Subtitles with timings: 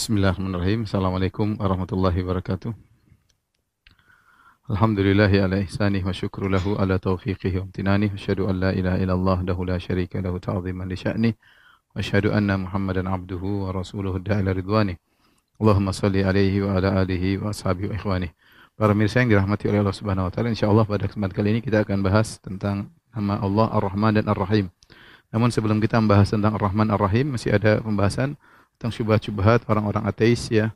[0.00, 0.88] Bismillahirrahmanirrahim.
[0.88, 2.72] Assalamualaikum warahmatullahi wabarakatuh.
[4.72, 8.08] Alhamdulillahi ala ihsanih wa syukru lahu ala taufiqihi wa amtinanih.
[8.08, 11.36] Asyhadu an la ilaha illallah dahu la syarika lahu ta'ziman li sya'nih.
[11.92, 14.96] Wa asyhadu anna Muhammadan abduhu wa rasuluhu da'ila ridwanih.
[15.60, 18.32] Allahumma salli alaihi wa ala alihi wa ashabihi wa ikhwanih.
[18.80, 21.84] Para mirsa yang dirahmati oleh Allah Subhanahu wa taala, insyaallah pada kesempatan kali ini kita
[21.84, 24.72] akan bahas tentang nama Allah Ar-Rahman dan Ar-Rahim.
[25.28, 28.40] Namun sebelum kita membahas tentang Ar-Rahman Ar-Rahim, masih ada pembahasan
[28.80, 30.72] tentang syubhat-syubhat orang-orang ateis ya.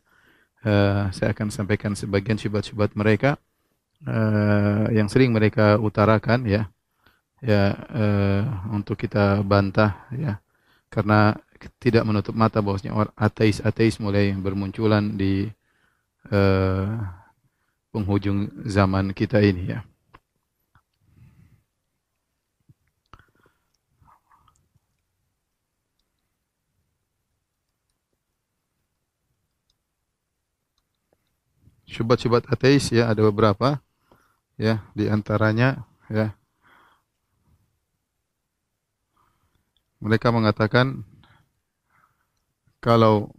[0.61, 3.41] Uh, saya akan sampaikan sebagian syubhat-syubhat mereka
[4.05, 6.69] uh, yang sering mereka utarakan ya.
[7.41, 8.45] Ya uh,
[8.77, 10.37] untuk kita bantah ya.
[10.93, 11.33] Karena
[11.81, 15.49] tidak menutup mata bahwasanya ateis-ateis mulai bermunculan di
[16.29, 16.93] uh,
[17.89, 19.81] penghujung zaman kita ini ya.
[31.95, 33.79] Syubhat-syubhat ateis ya ada beberapa
[34.59, 36.35] ya di antaranya ya.
[40.03, 41.07] Mereka mengatakan
[42.83, 43.33] kalau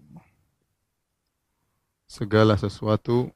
[2.09, 3.29] segala sesuatu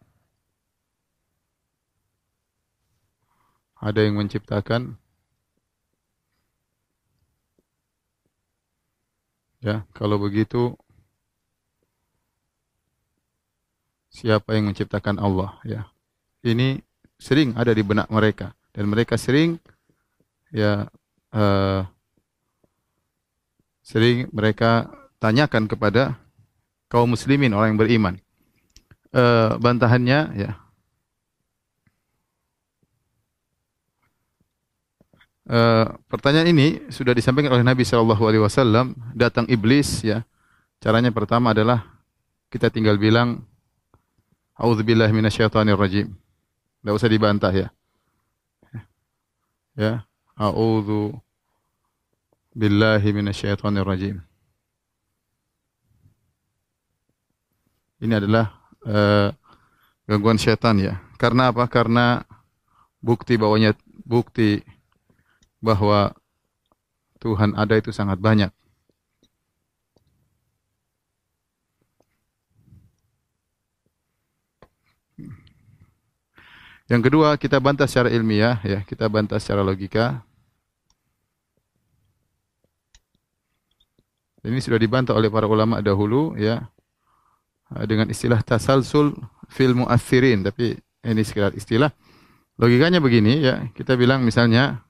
[3.77, 4.97] ada yang menciptakan
[9.61, 10.73] ya kalau begitu
[14.19, 15.87] siapa yang menciptakan Allah ya.
[16.43, 16.83] Ini
[17.15, 19.55] sering ada di benak mereka dan mereka sering
[20.51, 20.91] ya
[21.31, 21.81] uh,
[23.79, 24.91] sering mereka
[25.23, 26.19] tanyakan kepada
[26.91, 28.15] kaum muslimin orang yang beriman.
[29.09, 30.51] Uh, bantahannya ya
[35.49, 38.93] Uh, pertanyaan ini sudah disampaikan oleh Nabi Shallallahu Alaihi Wasallam.
[39.17, 40.21] Datang iblis, ya.
[40.77, 41.89] Caranya pertama adalah
[42.53, 43.49] kita tinggal bilang
[44.59, 46.11] A'udzubillahi minasyaitonir rajim.
[46.83, 47.67] Enggak usah dibantah ya.
[49.79, 50.03] Ya,
[50.35, 51.15] a'udzu
[52.51, 54.19] billahi minasyaitonir rajim.
[58.03, 59.31] Ini adalah uh,
[60.03, 60.99] gangguan syaitan ya.
[61.15, 61.63] Karena apa?
[61.71, 62.27] Karena
[62.99, 64.59] bukti bahwanya bukti
[65.63, 66.11] bahwa
[67.23, 68.51] Tuhan ada itu sangat banyak.
[76.89, 80.25] Yang kedua, kita bantah secara ilmiah, ya, kita bantah secara logika.
[84.41, 86.65] Ini sudah dibantah oleh para ulama dahulu, ya,
[87.85, 89.13] dengan istilah tasalsul
[89.53, 91.93] fil mu'athirin, tapi ini sekedar istilah.
[92.57, 94.81] Logikanya begini, ya, kita bilang misalnya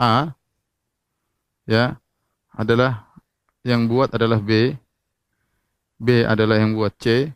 [0.00, 0.32] A,
[1.68, 2.00] ya,
[2.56, 3.12] adalah
[3.60, 4.72] yang buat adalah B,
[6.00, 7.28] B adalah yang buat C,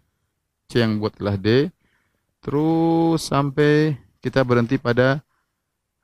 [0.72, 1.68] C yang buat adalah D,
[2.44, 5.24] terus sampai kita berhenti pada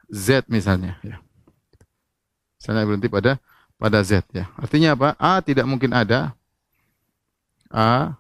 [0.09, 1.21] Z misalnya ya.
[2.57, 3.37] Misalnya berhenti pada
[3.77, 4.49] pada Z ya.
[4.57, 5.09] Artinya apa?
[5.21, 6.33] A tidak mungkin ada.
[7.69, 8.17] A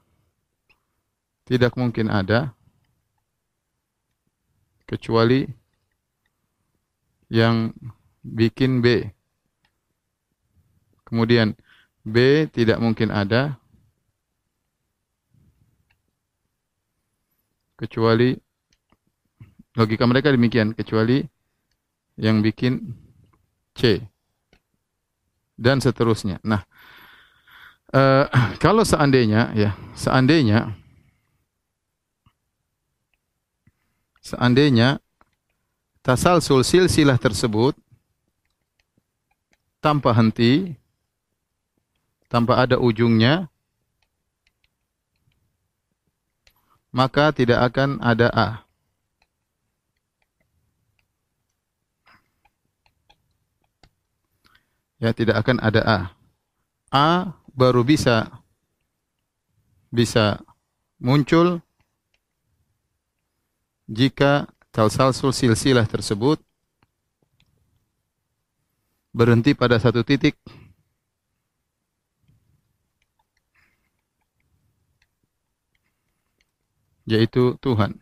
[1.48, 2.54] tidak mungkin ada
[4.86, 5.50] kecuali
[7.32, 7.74] yang
[8.22, 9.10] bikin B.
[11.08, 11.58] Kemudian
[12.06, 13.58] B tidak mungkin ada
[17.80, 18.36] kecuali
[19.72, 21.24] logika mereka demikian kecuali
[22.20, 22.92] yang bikin
[23.72, 24.04] C
[25.56, 26.36] dan seterusnya.
[26.44, 26.60] Nah,
[27.96, 28.28] uh,
[28.64, 30.76] kalau seandainya ya, seandainya
[34.20, 35.00] seandainya
[36.04, 37.74] tasalsul silsilah tersebut
[39.82, 40.76] tanpa henti
[42.30, 43.49] tanpa ada ujungnya
[46.90, 48.48] maka tidak akan ada A.
[55.00, 55.98] Ya, tidak akan ada A.
[56.92, 57.08] A
[57.54, 58.28] baru bisa
[59.90, 60.38] bisa
[61.02, 61.58] muncul
[63.90, 66.38] jika talsalsul silsilah tersebut
[69.10, 70.38] berhenti pada satu titik
[77.10, 77.98] yaitu Tuhan.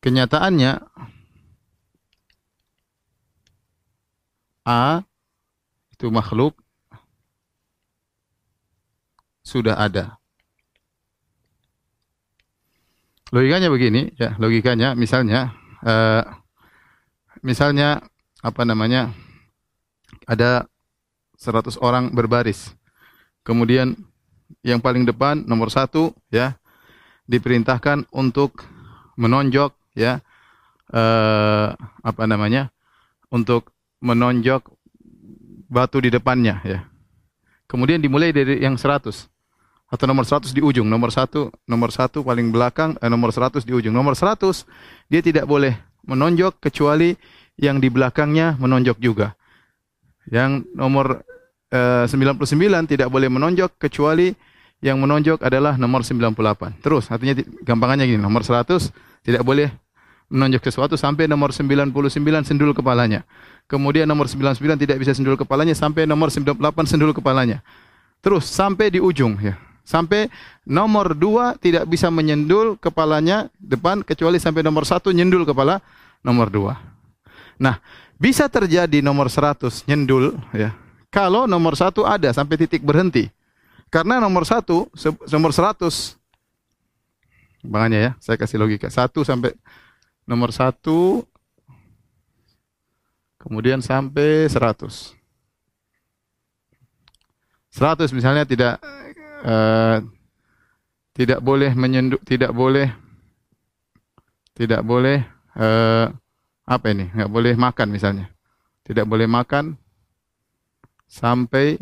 [0.00, 0.80] Kenyataannya
[4.64, 5.02] A
[5.92, 6.54] itu makhluk
[9.42, 10.16] sudah ada.
[13.34, 15.52] Logikanya begini, ya, logikanya misalnya
[15.82, 16.22] uh,
[17.42, 18.06] misalnya
[18.40, 19.10] apa namanya?
[20.30, 20.70] ada
[21.42, 22.70] 100 orang berbaris.
[23.42, 23.98] Kemudian
[24.66, 26.58] yang paling depan nomor satu ya
[27.30, 28.66] diperintahkan untuk
[29.16, 30.18] menonjok ya
[30.90, 32.74] eh, apa namanya
[33.30, 33.70] untuk
[34.02, 34.66] menonjok
[35.70, 36.80] batu di depannya ya.
[37.70, 39.30] Kemudian dimulai dari yang 100
[39.90, 40.90] atau nomor 100 di ujung.
[40.90, 43.94] Nomor satu, nomor satu paling belakang, eh, nomor 100 di ujung.
[43.94, 44.66] Nomor 100
[45.06, 47.14] dia tidak boleh menonjok kecuali
[47.54, 49.38] yang di belakangnya menonjok juga.
[50.26, 51.22] Yang nomor
[51.70, 54.34] 99 tidak boleh menonjok kecuali
[54.82, 56.82] yang menonjok adalah nomor 98.
[56.82, 58.90] Terus artinya gampangannya gini, nomor 100
[59.22, 59.70] tidak boleh
[60.30, 61.94] menonjok sesuatu sampai nomor 99
[62.42, 63.22] sendul kepalanya.
[63.70, 66.58] Kemudian nomor 99 tidak bisa sendul kepalanya sampai nomor 98
[66.90, 67.62] sendul kepalanya.
[68.18, 69.54] Terus sampai di ujung ya.
[69.86, 70.30] Sampai
[70.66, 75.82] nomor 2 tidak bisa menyendul kepalanya depan kecuali sampai nomor 1 nyendul kepala
[76.22, 76.74] nomor 2.
[77.58, 77.82] Nah,
[78.18, 80.74] bisa terjadi nomor 100 nyendul ya.
[81.10, 83.26] Kalau nomor 1 ada sampai titik berhenti.
[83.90, 84.62] Karena nomor 1
[85.26, 86.20] nomor 100
[87.66, 88.88] Makanya ya, saya kasih logika.
[88.88, 89.52] 1 sampai
[90.24, 91.26] nomor satu,
[93.36, 95.12] kemudian sampai seratus.
[97.70, 98.80] Seratus misalnya tidak
[99.44, 100.02] uh,
[101.12, 102.88] tidak boleh menyenduk, tidak boleh
[104.56, 105.22] tidak boleh
[105.56, 106.08] uh,
[106.64, 107.12] apa ini?
[107.12, 108.26] nggak boleh makan misalnya.
[108.86, 109.76] Tidak boleh makan
[111.10, 111.74] sampai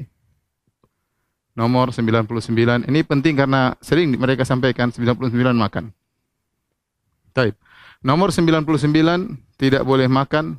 [1.52, 2.88] nomor 99.
[2.88, 5.92] Ini penting karena sering mereka sampaikan 99 makan.
[7.36, 7.54] Baik.
[8.00, 8.64] Nomor 99
[9.60, 10.56] tidak boleh makan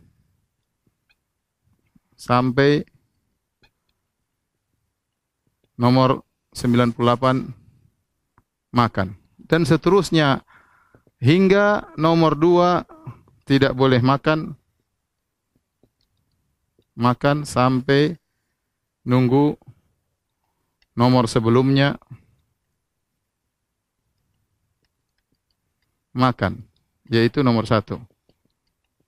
[2.13, 2.86] sampai
[5.80, 7.00] nomor 98
[8.75, 9.07] makan.
[9.39, 10.45] Dan seterusnya
[11.18, 14.54] hingga nomor 2 tidak boleh makan
[17.00, 18.19] makan sampai
[19.10, 19.58] nunggu
[20.94, 21.98] nomor sebelumnya
[26.14, 26.62] makan
[27.10, 27.98] yaitu nomor satu.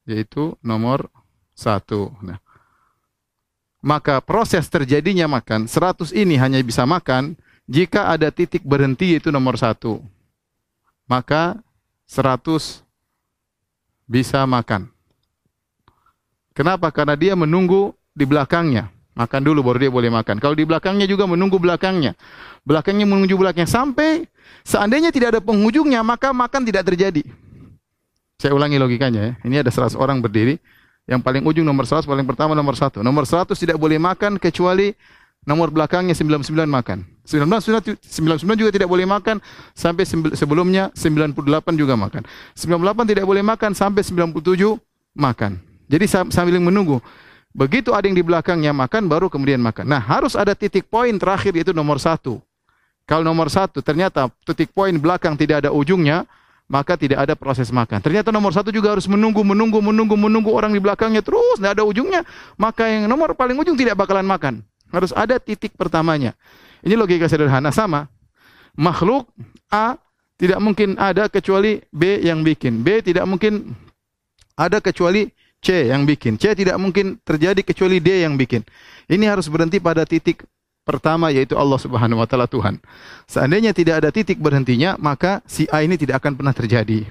[0.09, 1.05] Yaitu nomor
[1.53, 2.09] satu.
[2.25, 2.41] Nah,
[3.85, 7.37] maka proses terjadinya makan, 100 ini hanya bisa makan
[7.69, 10.01] jika ada titik berhenti yaitu nomor satu.
[11.05, 11.61] Maka
[12.09, 12.81] 100
[14.09, 14.89] bisa makan.
[16.51, 16.89] Kenapa?
[16.91, 18.91] Karena dia menunggu di belakangnya.
[19.11, 20.39] Makan dulu baru dia boleh makan.
[20.39, 22.15] Kalau di belakangnya juga menunggu belakangnya.
[22.63, 23.67] Belakangnya menunggu belakangnya.
[23.67, 24.23] Sampai
[24.63, 27.23] seandainya tidak ada penghujungnya, maka makan tidak terjadi.
[28.39, 29.33] Saya ulangi logikanya ya.
[29.43, 30.57] Ini ada 100 orang berdiri.
[31.09, 33.03] Yang paling ujung nomor 100, paling pertama nomor 1.
[33.03, 34.95] Nomor 100 tidak boleh makan kecuali
[35.43, 37.03] nomor belakangnya 99 makan.
[37.25, 39.43] 99, 99 juga tidak boleh makan
[39.75, 40.07] sampai
[40.37, 42.23] sebelumnya 98 juga makan.
[42.55, 44.79] 98 tidak boleh makan sampai 97
[45.17, 45.59] makan.
[45.91, 47.03] Jadi sambil menunggu.
[47.51, 49.83] Begitu ada yang di belakangnya makan, baru kemudian makan.
[49.83, 52.39] Nah, harus ada titik poin terakhir yaitu nomor satu.
[53.03, 56.23] Kalau nomor satu ternyata titik poin belakang tidak ada ujungnya,
[56.71, 57.99] maka tidak ada proses makan.
[57.99, 61.83] Ternyata nomor satu juga harus menunggu, menunggu, menunggu, menunggu orang di belakangnya terus, tidak ada
[61.83, 62.23] ujungnya.
[62.55, 64.63] Maka yang nomor paling ujung tidak bakalan makan.
[64.87, 66.31] Harus ada titik pertamanya.
[66.79, 68.07] Ini logika sederhana sama.
[68.79, 69.27] Makhluk
[69.67, 69.99] A
[70.39, 72.79] tidak mungkin ada kecuali B yang bikin.
[72.79, 73.75] B tidak mungkin
[74.55, 75.27] ada kecuali
[75.61, 76.41] C yang bikin.
[76.41, 78.65] C tidak mungkin terjadi kecuali D yang bikin.
[79.05, 80.41] Ini harus berhenti pada titik
[80.81, 82.81] pertama yaitu Allah Subhanahu wa taala Tuhan.
[83.29, 87.05] Seandainya tidak ada titik berhentinya, maka si A ini tidak akan pernah terjadi.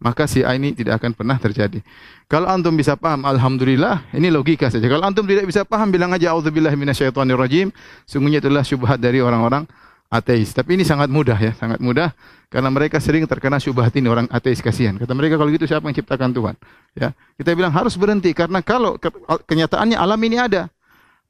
[0.00, 1.84] Maka si A ini tidak akan pernah terjadi.
[2.24, 4.88] Kalau antum bisa paham, alhamdulillah, ini logika saja.
[4.88, 7.68] Kalau antum tidak bisa paham, bilang aja auzubillahi minasyaitonirrajim.
[8.08, 9.68] Sungguhnya itulah syubhat dari orang-orang
[10.10, 10.50] ateis.
[10.50, 12.10] Tapi ini sangat mudah ya, sangat mudah
[12.50, 14.98] karena mereka sering terkena syubhat ini orang ateis kasihan.
[14.98, 16.54] Kata mereka kalau gitu siapa yang ciptakan Tuhan?
[16.98, 17.14] Ya.
[17.38, 18.98] Kita bilang harus berhenti karena kalau
[19.46, 20.66] kenyataannya alam ini ada,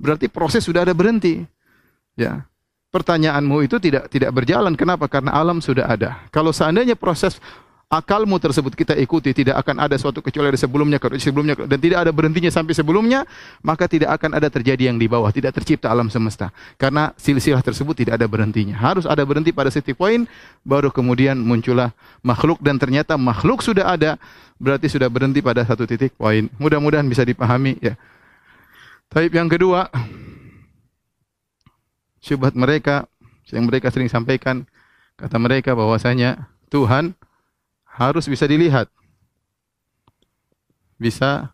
[0.01, 1.45] berarti proses sudah ada berhenti.
[2.17, 2.49] Ya.
[2.91, 4.75] Pertanyaanmu itu tidak tidak berjalan.
[4.75, 5.07] Kenapa?
[5.07, 6.27] Karena alam sudah ada.
[6.35, 7.39] Kalau seandainya proses
[7.91, 12.07] akalmu tersebut kita ikuti tidak akan ada suatu kecuali dari sebelumnya ke sebelumnya dan tidak
[12.07, 13.27] ada berhentinya sampai sebelumnya
[13.67, 16.55] maka tidak akan ada terjadi yang di bawah tidak tercipta alam semesta.
[16.79, 18.79] Karena silsilah tersebut tidak ada berhentinya.
[18.79, 20.23] Harus ada berhenti pada titik poin
[20.63, 21.91] baru kemudian muncullah
[22.23, 24.15] makhluk dan ternyata makhluk sudah ada
[24.63, 26.47] berarti sudah berhenti pada satu titik poin.
[26.63, 27.99] Mudah-mudahan bisa dipahami ya.
[29.11, 29.91] Taib yang kedua
[32.23, 33.11] syubhat mereka
[33.51, 34.63] yang mereka sering sampaikan
[35.19, 37.19] kata mereka bahwasanya Tuhan
[38.01, 38.89] harus bisa dilihat.
[40.97, 41.53] Bisa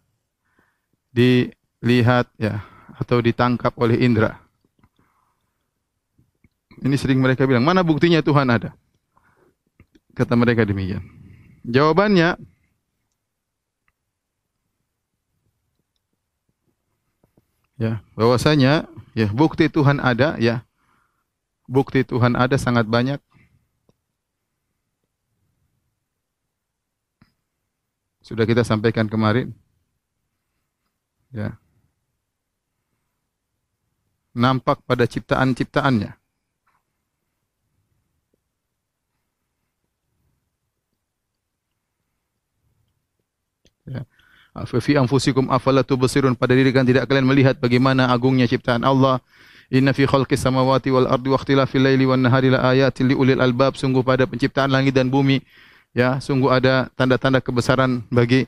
[1.10, 2.62] dilihat ya
[2.94, 4.38] atau ditangkap oleh indera.
[6.78, 8.70] Ini sering mereka bilang mana buktinya Tuhan ada?
[10.14, 11.02] Kata mereka demikian.
[11.66, 12.38] Jawabannya
[17.76, 20.62] ya bahwasanya ya bukti Tuhan ada ya
[21.66, 23.18] bukti Tuhan ada sangat banyak.
[28.26, 29.54] Sudah kita sampaikan kemarin.
[31.30, 31.54] Ya.
[34.34, 36.10] Nampak pada ciptaan-ciptaannya.
[43.86, 44.02] Ya.
[44.66, 49.22] Fi anfusikum afala tubsirun pada diri kalian tidak kalian melihat bagaimana agungnya ciptaan Allah.
[49.70, 53.78] Inna fi khalqis samawati wal ardi wa ikhtilafil laili wan nahari la ayatin liulil albab
[53.78, 55.46] sungguh pada penciptaan langit dan bumi
[55.96, 58.44] ya sungguh ada tanda-tanda kebesaran bagi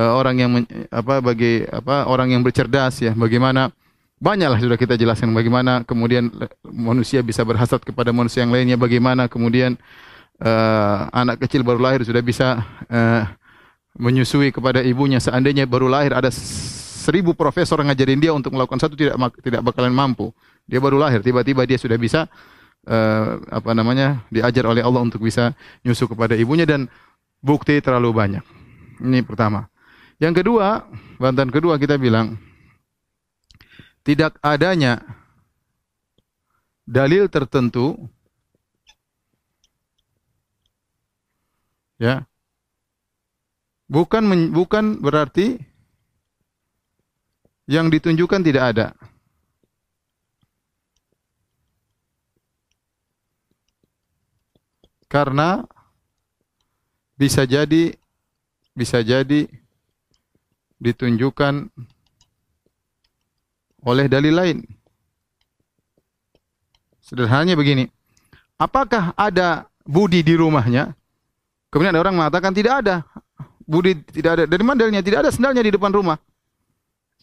[0.00, 0.50] uh, orang yang
[0.88, 3.12] apa bagi apa orang yang bercerdas ya.
[3.12, 3.68] Bagaimana
[4.16, 6.32] banyaklah sudah kita jelaskan bagaimana kemudian
[6.64, 8.80] manusia bisa berhasad kepada manusia yang lainnya.
[8.80, 9.76] Bagaimana kemudian
[10.40, 13.28] uh, anak kecil baru lahir sudah bisa uh,
[14.00, 15.20] menyusui kepada ibunya.
[15.20, 20.32] Seandainya baru lahir ada seribu profesor ngajarin dia untuk melakukan satu tidak tidak bakalan mampu.
[20.64, 22.24] Dia baru lahir tiba-tiba dia sudah bisa
[22.88, 25.52] uh, apa namanya diajar oleh Allah untuk bisa
[25.84, 26.88] nyusu kepada ibunya dan
[27.44, 28.44] bukti terlalu banyak
[29.04, 29.68] ini pertama
[30.16, 30.88] yang kedua
[31.20, 32.40] bantahan kedua kita bilang
[34.02, 35.04] tidak adanya
[36.88, 37.94] dalil tertentu
[42.00, 42.24] ya
[43.86, 45.60] bukan bukan berarti
[47.68, 48.86] yang ditunjukkan tidak ada.
[55.08, 55.64] Karena
[57.18, 57.96] bisa jadi
[58.76, 59.48] bisa jadi
[60.78, 61.72] ditunjukkan
[63.82, 64.58] oleh dalil lain.
[67.02, 67.88] Sederhananya begini.
[68.60, 70.92] Apakah ada budi di rumahnya?
[71.72, 73.02] Kemudian ada orang mengatakan tidak ada
[73.68, 74.44] budi tidak ada.
[74.48, 75.04] Dari mana dalilnya?
[75.04, 76.16] Tidak ada sendalnya di depan rumah.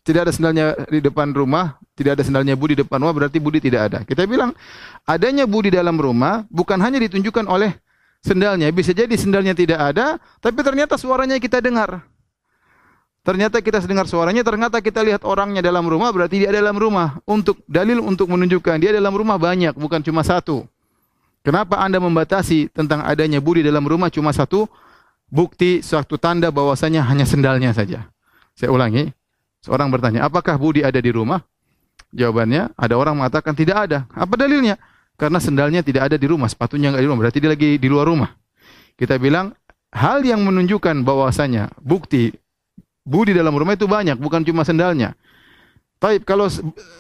[0.05, 3.57] Tidak ada sendalnya di depan rumah, tidak ada sendalnya budi di depan rumah berarti budi
[3.57, 3.99] tidak ada.
[4.05, 4.53] Kita bilang
[5.01, 7.73] adanya budi dalam rumah bukan hanya ditunjukkan oleh
[8.21, 12.05] sendalnya, bisa jadi sendalnya tidak ada, tapi ternyata suaranya kita dengar.
[13.25, 17.17] Ternyata kita dengar suaranya, ternyata kita lihat orangnya dalam rumah, berarti dia dalam rumah.
[17.25, 20.69] Untuk dalil untuk menunjukkan dia dalam rumah banyak, bukan cuma satu.
[21.41, 24.69] Kenapa Anda membatasi tentang adanya budi dalam rumah cuma satu?
[25.29, 28.09] bukti suatu tanda bahwasanya hanya sendalnya saja.
[28.55, 29.11] Saya ulangi.
[29.65, 31.41] Seorang bertanya, apakah Budi ada di rumah?
[32.13, 34.05] Jawabannya, ada orang mengatakan tidak ada.
[34.13, 34.77] Apa dalilnya?
[35.17, 38.05] Karena sendalnya tidak ada di rumah, sepatunya nggak di rumah, berarti dia lagi di luar
[38.05, 38.29] rumah.
[38.93, 39.57] Kita bilang,
[39.89, 42.29] hal yang menunjukkan bahwasanya bukti
[43.01, 45.17] Budi dalam rumah itu banyak, bukan cuma sendalnya.
[45.95, 46.51] Taib kalau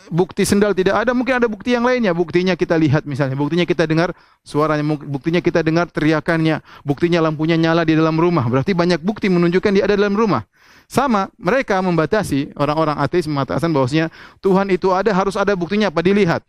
[0.07, 2.15] bukti sendal tidak ada, mungkin ada bukti yang lainnya.
[2.15, 7.83] Buktinya kita lihat misalnya, buktinya kita dengar suaranya, buktinya kita dengar teriakannya, buktinya lampunya nyala
[7.83, 8.47] di dalam rumah.
[8.47, 10.47] Berarti banyak bukti menunjukkan dia ada dalam rumah.
[10.85, 16.45] Sama, mereka membatasi orang-orang ateis mengatakan bahwasanya Tuhan itu ada harus ada buktinya apa dilihat.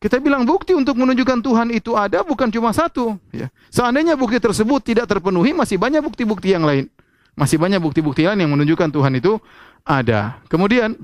[0.00, 3.20] Kita bilang bukti untuk menunjukkan Tuhan itu ada bukan cuma satu.
[3.36, 3.52] Ya.
[3.68, 6.88] Seandainya bukti tersebut tidak terpenuhi, masih banyak bukti-bukti yang lain.
[7.36, 9.36] Masih banyak bukti-bukti lain yang menunjukkan Tuhan itu
[9.84, 10.40] ada.
[10.48, 10.96] Kemudian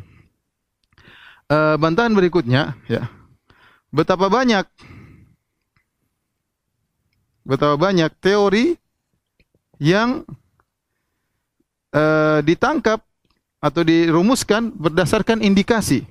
[1.52, 3.12] uh, bantahan berikutnya ya.
[3.92, 4.64] Betapa banyak
[7.44, 8.80] betapa banyak teori
[9.76, 10.24] yang
[11.92, 13.02] uh, ditangkap
[13.60, 16.06] atau dirumuskan berdasarkan indikasi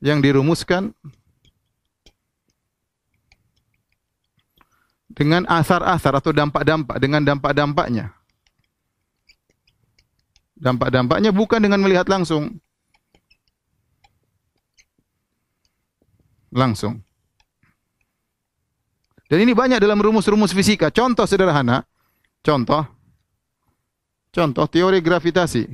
[0.00, 0.96] yang dirumuskan
[5.12, 8.16] dengan asar-asar atau dampak-dampak dengan dampak-dampaknya.
[10.60, 12.60] Dampak-dampaknya bukan dengan melihat langsung,
[16.52, 17.00] langsung.
[19.30, 20.92] Dan ini banyak dalam rumus-rumus fisika.
[20.92, 21.86] Contoh sederhana,
[22.44, 22.82] contoh,
[24.30, 25.66] contoh teori gravitasi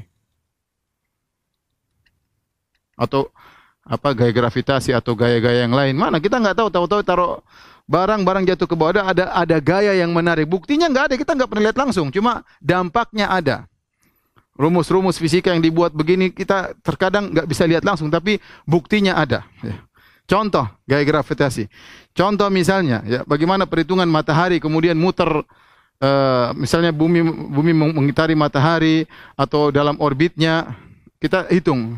[2.96, 3.28] atau
[3.86, 5.94] apa gaya gravitasi atau gaya-gaya yang lain.
[5.94, 7.38] Mana kita nggak tahu, tahu-tahu taruh
[7.86, 10.48] barang-barang jatuh ke bawah ada ada gaya yang menarik.
[10.50, 12.10] Buktinya nggak ada, kita nggak pernah lihat langsung.
[12.10, 13.70] Cuma dampaknya ada.
[14.56, 19.46] Rumus-rumus fisika yang dibuat begini kita terkadang nggak bisa lihat langsung, tapi buktinya ada.
[19.62, 19.78] Ya.
[20.26, 21.70] Contoh gaya gravitasi.
[22.10, 25.46] Contoh misalnya, ya bagaimana perhitungan matahari kemudian muter
[26.00, 29.04] uh, misalnya bumi bumi mengitari matahari
[29.36, 30.76] atau dalam orbitnya
[31.20, 31.96] kita hitung.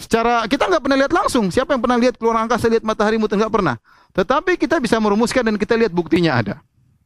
[0.00, 1.52] Secara kita nggak pernah lihat langsung.
[1.52, 3.76] Siapa yang pernah lihat keluar angkasa lihat matahari muter nggak pernah.
[4.16, 6.54] Tetapi kita bisa merumuskan dan kita lihat buktinya ada.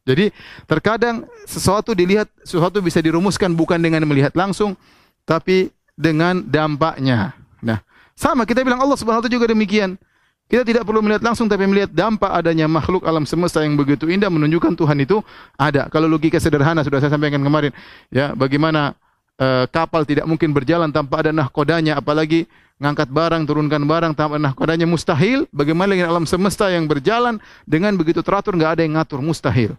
[0.05, 0.29] Jadi
[0.69, 4.77] terkadang sesuatu dilihat, sesuatu bisa dirumuskan bukan dengan melihat langsung,
[5.25, 7.33] tapi dengan dampaknya.
[7.59, 7.81] Nah,
[8.13, 9.97] sama kita bilang Allah Subhanahu wa taala juga demikian.
[10.45, 14.29] Kita tidak perlu melihat langsung tapi melihat dampak adanya makhluk alam semesta yang begitu indah
[14.29, 15.25] menunjukkan Tuhan itu
[15.57, 15.89] ada.
[15.89, 17.73] Kalau logika sederhana sudah saya sampaikan kemarin,
[18.13, 18.93] ya bagaimana
[19.41, 22.45] uh, kapal tidak mungkin berjalan tanpa ada nahkodanya apalagi
[22.77, 25.49] ngangkat barang, turunkan barang, tambah nahkodanya mustahil.
[25.49, 29.73] Bagaimana dengan alam semesta yang berjalan dengan begitu teratur, nggak ada yang ngatur, mustahil.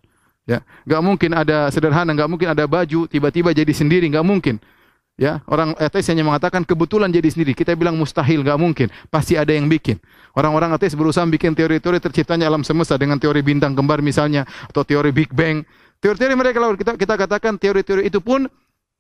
[0.47, 4.59] Ya, nggak mungkin ada sederhana, nggak mungkin ada baju tiba-tiba jadi sendiri, nggak mungkin.
[5.17, 7.57] Ya, orang ateis hanya mengatakan kebetulan jadi sendiri.
[7.57, 8.93] Kita bilang mustahil, nggak mungkin.
[9.09, 9.97] Pasti ada yang bikin.
[10.37, 15.17] Orang-orang ateis berusaha bikin teori-teori terciptanya alam semesta dengan teori bintang kembar misalnya atau teori
[15.17, 15.65] Big Bang.
[16.05, 18.45] Teori-teori mereka lalu kita kita katakan teori-teori itu pun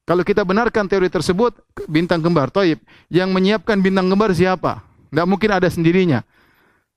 [0.09, 1.53] kalau kita benarkan teori tersebut,
[1.85, 2.81] bintang kembar, toib,
[3.13, 4.81] yang menyiapkan bintang kembar siapa?
[5.13, 6.25] Tidak mungkin ada sendirinya.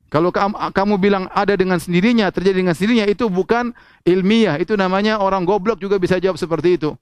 [0.07, 0.31] Kalau
[0.71, 3.73] kamu bilang ada dengan sendirinya, terjadi dengan sendirinya, itu bukan
[4.07, 4.61] ilmiah.
[4.61, 6.93] Itu namanya orang goblok juga bisa jawab seperti itu.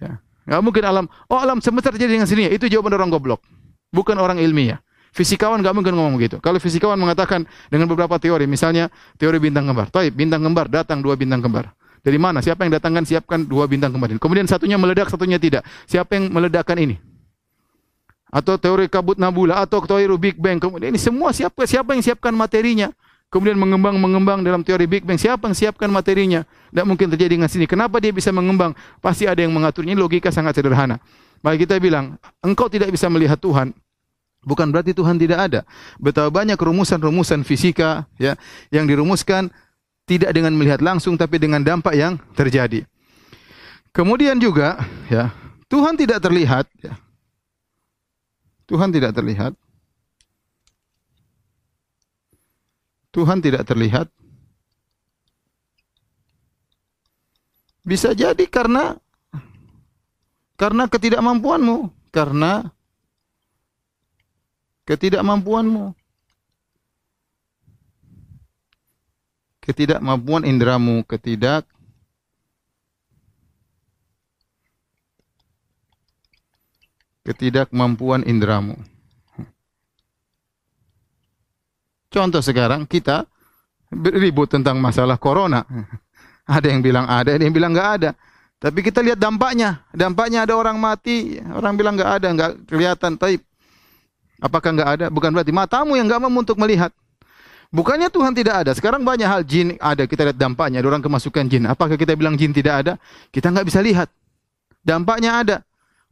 [0.00, 0.18] Ya.
[0.46, 2.54] Nggak mungkin alam, oh alam semesta terjadi dengan sendirinya.
[2.54, 3.42] Itu jawaban orang goblok.
[3.90, 4.78] Bukan orang ilmiah.
[5.10, 6.36] Fisikawan nggak mungkin ngomong begitu.
[6.38, 9.88] Kalau fisikawan mengatakan dengan beberapa teori, misalnya teori bintang kembar.
[9.88, 11.72] Toib, bintang kembar, datang dua bintang kembar.
[12.04, 12.38] Dari mana?
[12.38, 13.02] Siapa yang datangkan?
[13.02, 14.20] Siapkan dua bintang kemarin.
[14.22, 15.66] Kemudian satunya meledak, satunya tidak.
[15.90, 17.00] Siapa yang meledakkan ini?
[18.30, 20.62] Atau teori kabut nabula atau teori Big Bang.
[20.62, 22.92] Kemudian ini semua siapa siapa yang siapkan materinya?
[23.26, 25.18] Kemudian mengembang mengembang dalam teori Big Bang.
[25.18, 26.46] Siapa yang siapkan materinya?
[26.70, 27.66] Tidak mungkin terjadi dengan sini.
[27.66, 28.72] Kenapa dia bisa mengembang?
[29.02, 29.98] Pasti ada yang mengaturnya.
[29.98, 31.02] Logika sangat sederhana.
[31.42, 33.74] Maka kita bilang, engkau tidak bisa melihat Tuhan.
[34.46, 35.60] Bukan berarti Tuhan tidak ada.
[35.98, 38.38] Betapa banyak rumusan-rumusan fisika ya
[38.70, 39.50] yang dirumuskan
[40.06, 42.86] tidak dengan melihat langsung tapi dengan dampak yang terjadi.
[43.90, 44.78] Kemudian juga
[45.10, 45.34] ya,
[45.66, 46.94] Tuhan tidak terlihat ya.
[48.70, 49.58] Tuhan tidak terlihat.
[53.16, 54.12] Tuhan tidak terlihat.
[57.80, 59.00] Bisa jadi karena
[60.60, 62.68] karena ketidakmampuanmu, karena
[64.84, 65.96] ketidakmampuanmu.
[69.66, 71.66] ketidakmampuan indramu, ketidak
[77.26, 78.78] ketidakmampuan indramu.
[82.10, 83.26] Contoh sekarang kita
[83.92, 85.62] ribut tentang masalah corona.
[86.46, 88.10] Ada yang bilang ada, ada yang bilang nggak ada.
[88.62, 89.82] Tapi kita lihat dampaknya.
[89.90, 93.18] Dampaknya ada orang mati, orang bilang nggak ada, nggak kelihatan.
[93.18, 93.42] Tapi
[94.38, 95.06] apakah nggak ada?
[95.10, 96.94] Bukan berarti matamu yang nggak mampu untuk melihat.
[97.74, 98.70] Bukannya Tuhan tidak ada.
[98.78, 100.06] Sekarang banyak hal jin ada.
[100.06, 100.78] Kita lihat dampaknya.
[100.78, 101.66] Ada orang kemasukan jin.
[101.66, 102.92] Apakah kita bilang jin tidak ada?
[103.34, 104.06] Kita nggak bisa lihat.
[104.86, 105.56] Dampaknya ada.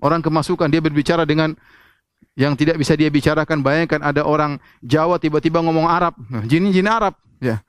[0.02, 0.66] Orang kemasukan.
[0.66, 1.54] Dia berbicara dengan
[2.34, 3.62] yang tidak bisa dia bicarakan.
[3.62, 6.14] Bayangkan ada orang Jawa tiba-tiba ngomong Arab.
[6.30, 7.14] Nah, jin jin Arab.
[7.38, 7.62] Ya.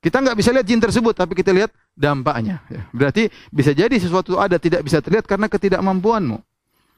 [0.00, 2.62] Kita nggak bisa lihat jin tersebut, tapi kita lihat dampaknya.
[2.70, 2.86] Ya.
[2.94, 6.38] Berarti bisa jadi sesuatu ada tidak bisa terlihat karena ketidakmampuanmu.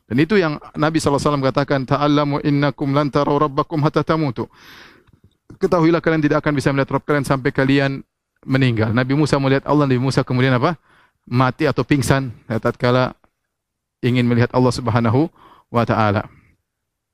[0.09, 4.49] Dan itu yang Nabi SAW katakan, Ta'allamu innakum lan rabbakum hatta tamutu
[5.57, 8.05] ketahuilah kalian tidak akan bisa melihat Rabb kalian sampai kalian
[8.45, 8.93] meninggal.
[8.93, 10.77] Nabi Musa melihat Allah, Nabi Musa kemudian apa?
[11.25, 13.17] Mati atau pingsan tatkala
[14.05, 15.33] ingin melihat Allah Subhanahu
[15.73, 16.29] wa taala.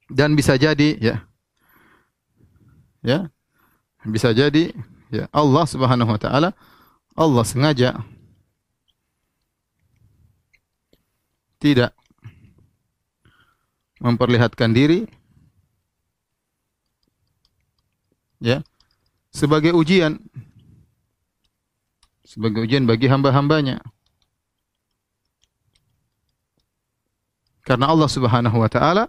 [0.09, 1.17] Dan bisa jadi ya.
[3.01, 3.29] Ya.
[4.05, 4.73] Bisa jadi
[5.09, 5.29] ya.
[5.33, 6.51] Allah Subhanahu wa taala
[7.15, 8.03] Allah sengaja.
[11.63, 11.93] Tidak.
[14.05, 15.09] Memperlihatkan diri.
[18.43, 18.61] Ya.
[19.33, 20.21] Sebagai ujian.
[22.29, 23.81] Sebagai ujian bagi hamba-hambanya.
[27.65, 29.09] Karena Allah Subhanahu wa taala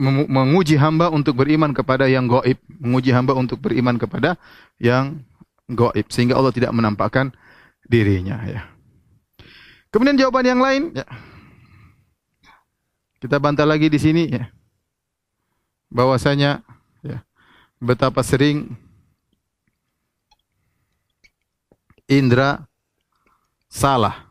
[0.00, 4.40] menguji hamba untuk beriman kepada yang gaib, menguji hamba untuk beriman kepada
[4.80, 5.20] yang
[5.68, 7.28] gaib sehingga Allah tidak menampakkan
[7.84, 8.64] dirinya ya.
[9.92, 11.04] Kemudian jawaban yang lain ya.
[13.20, 14.48] Kita bantah lagi di sini ya.
[15.92, 16.64] Bahwasanya
[17.80, 18.72] betapa sering
[22.04, 22.68] indra
[23.72, 24.28] salah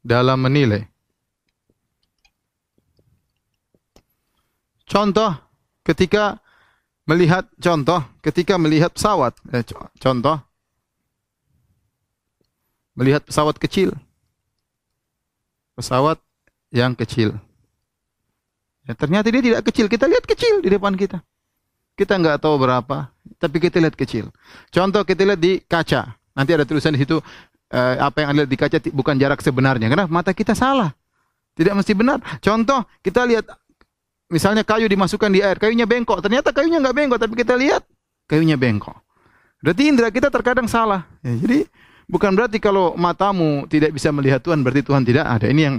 [0.00, 0.88] dalam menilai.
[4.84, 5.32] Contoh
[5.84, 6.40] ketika
[7.04, 9.64] melihat contoh ketika melihat pesawat, eh,
[10.00, 10.40] contoh
[12.96, 13.92] melihat pesawat kecil.
[15.74, 16.22] Pesawat
[16.70, 17.34] yang kecil.
[18.84, 19.86] Ya, ternyata dia tidak kecil.
[19.90, 21.24] Kita lihat kecil di depan kita.
[21.94, 24.30] Kita nggak tahu berapa, tapi kita lihat kecil.
[24.70, 26.14] Contoh kita lihat di kaca.
[26.34, 27.22] Nanti ada tulisan di situ
[27.70, 29.86] eh, apa yang ada di kaca bukan jarak sebenarnya.
[29.88, 30.90] Karena mata kita salah.
[31.54, 32.18] Tidak mesti benar.
[32.42, 33.46] Contoh kita lihat
[34.28, 36.20] misalnya kayu dimasukkan di air, kayunya bengkok.
[36.24, 37.82] Ternyata kayunya nggak bengkok, tapi kita lihat
[38.28, 38.96] kayunya bengkok.
[39.64, 41.08] Berarti indera kita terkadang salah.
[41.24, 41.64] Ya, jadi
[42.04, 45.46] bukan berarti kalau matamu tidak bisa melihat Tuhan berarti Tuhan tidak ada.
[45.48, 45.76] Ini yang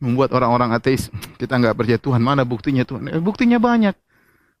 [0.00, 2.24] membuat orang-orang ateis kita nggak percaya Tuhan.
[2.24, 3.12] Mana buktinya Tuhan?
[3.12, 3.92] Eh, buktinya banyak.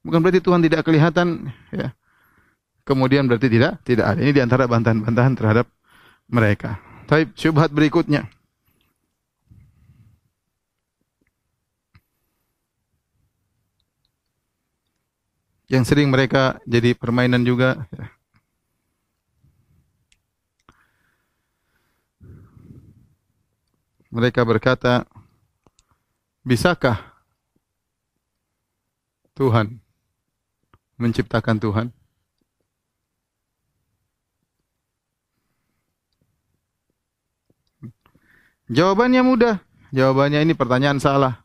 [0.04, 1.96] Bukan berarti Tuhan tidak kelihatan ya.
[2.82, 4.18] Kemudian berarti tidak tidak ada.
[4.20, 5.66] Ini di antara bantahan-bantahan terhadap
[6.28, 6.76] mereka.
[7.06, 8.26] Tapi syubhat berikutnya.
[15.72, 17.88] Yang sering mereka jadi permainan juga.
[24.12, 25.08] Mereka berkata,
[26.44, 27.00] bisakah
[29.32, 29.80] Tuhan
[31.00, 31.88] menciptakan Tuhan?
[38.68, 39.56] Jawabannya mudah.
[39.96, 41.41] Jawabannya ini pertanyaan salah.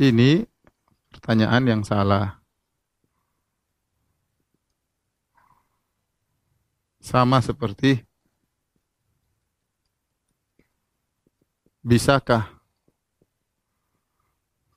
[0.00, 0.48] Ini
[1.12, 2.40] pertanyaan yang salah.
[7.04, 8.00] Sama seperti
[11.80, 12.44] Bisakah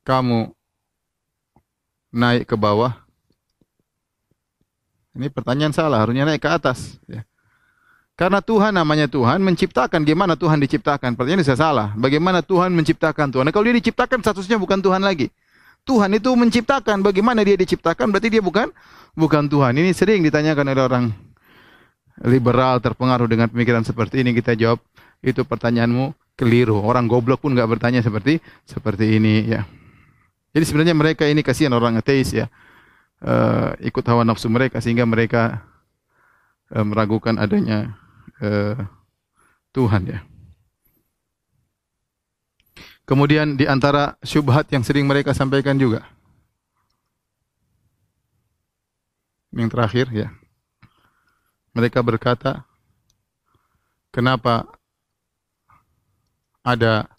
[0.07, 0.55] kamu
[2.15, 2.95] naik ke bawah?
[5.11, 6.95] Ini pertanyaan salah, harusnya naik ke atas.
[7.11, 7.27] Ya.
[8.13, 10.05] Karena Tuhan namanya Tuhan menciptakan.
[10.05, 11.17] Gimana Tuhan diciptakan?
[11.17, 11.87] Pertanyaan saya salah.
[11.97, 13.49] Bagaimana Tuhan menciptakan Tuhan?
[13.49, 15.33] Nah, kalau dia diciptakan statusnya bukan Tuhan lagi.
[15.81, 17.01] Tuhan itu menciptakan.
[17.01, 18.13] Bagaimana dia diciptakan?
[18.13, 18.69] Berarti dia bukan
[19.17, 19.73] bukan Tuhan.
[19.81, 21.05] Ini sering ditanyakan oleh orang
[22.21, 24.37] liberal terpengaruh dengan pemikiran seperti ini.
[24.37, 24.77] Kita jawab
[25.25, 26.85] itu pertanyaanmu keliru.
[26.85, 28.37] Orang goblok pun nggak bertanya seperti
[28.69, 29.65] seperti ini ya.
[30.53, 32.45] Jadi sebenarnya mereka ini kasihan orang ateis ya.
[33.23, 35.63] Uh, ikut hawa nafsu mereka sehingga mereka
[36.75, 38.02] uh, meragukan adanya
[38.41, 38.77] uh,
[39.73, 40.19] Tuhan ya.
[43.03, 46.07] Kemudian di antara syubhat yang sering mereka sampaikan juga.
[49.51, 50.29] Yang terakhir ya.
[51.75, 52.63] Mereka berkata,
[54.13, 54.71] kenapa
[56.63, 57.11] ada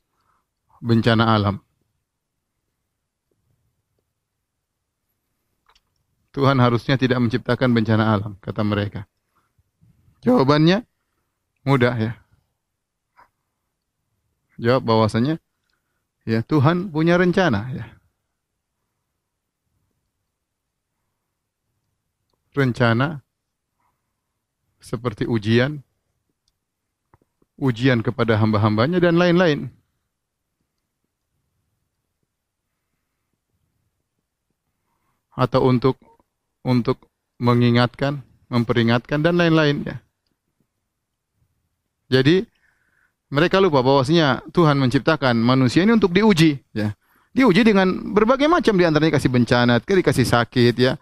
[0.80, 1.60] bencana alam.
[6.34, 9.06] Tuhan harusnya tidak menciptakan bencana alam, kata mereka.
[10.24, 10.82] Jawabannya
[11.64, 12.12] mudah ya.
[14.60, 15.42] Jawab bahwasanya
[16.22, 17.86] ya Tuhan punya rencana ya.
[22.54, 23.26] Rencana
[24.78, 25.82] seperti ujian
[27.58, 29.70] ujian kepada hamba-hambanya dan lain-lain.
[35.34, 35.98] Atau untuk
[36.62, 37.10] untuk
[37.42, 39.96] mengingatkan, memperingatkan dan lain-lain ya.
[42.08, 42.44] Jadi
[43.32, 46.92] mereka lupa bahwasanya Tuhan menciptakan manusia ini untuk diuji ya.
[47.34, 50.94] Diuji dengan berbagai macam di antaranya kasih bencana, dikasih sakit ya.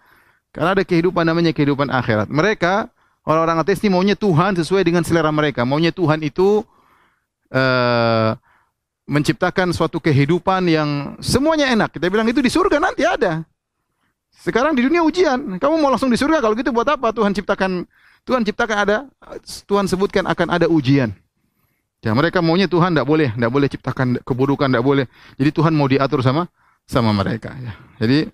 [0.49, 2.25] Karena ada kehidupan namanya kehidupan akhirat.
[2.29, 2.89] Mereka
[3.23, 5.63] Orang-orang ateis ini maunya Tuhan sesuai dengan selera mereka.
[5.63, 6.59] Maunya Tuhan itu
[7.55, 8.29] uh,
[9.07, 11.95] menciptakan suatu kehidupan yang semuanya enak.
[11.95, 13.47] Kita bilang itu di surga nanti ada.
[14.43, 15.55] Sekarang di dunia ujian.
[15.55, 17.87] Kamu mau langsung di surga kalau gitu buat apa Tuhan ciptakan
[18.23, 18.97] Tuhan ciptakan ada
[19.67, 21.11] Tuhan sebutkan akan ada ujian.
[22.03, 25.05] Ya mereka maunya Tuhan tidak boleh, tidak boleh ciptakan keburukan, tidak boleh.
[25.39, 26.51] Jadi Tuhan mau diatur sama
[26.83, 27.55] sama mereka.
[27.55, 27.73] Ya.
[28.03, 28.27] Jadi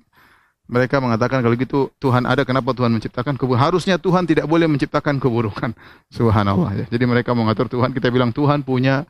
[0.69, 3.61] mereka mengatakan kalau gitu Tuhan ada kenapa Tuhan menciptakan keburukan?
[3.61, 5.73] Harusnya Tuhan tidak boleh menciptakan keburukan.
[6.17, 6.85] Subhanallah ya.
[6.89, 9.09] Jadi mereka mengatur Tuhan, kita bilang Tuhan punya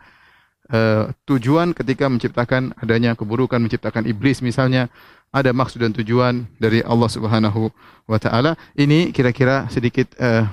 [0.71, 4.87] uh, tujuan ketika menciptakan adanya keburukan, menciptakan iblis misalnya,
[5.35, 7.71] ada maksud dan tujuan dari Allah Subhanahu
[8.07, 8.55] wa taala.
[8.75, 10.47] Ini kira-kira sedikit uh,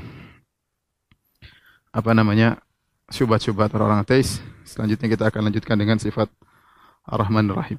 [1.96, 2.60] apa namanya?
[3.06, 4.42] syubhat-syubhat orang-orang ateis.
[4.66, 6.26] Selanjutnya kita akan lanjutkan dengan sifat
[7.06, 7.78] Ar-Rahman Ar-Rahim.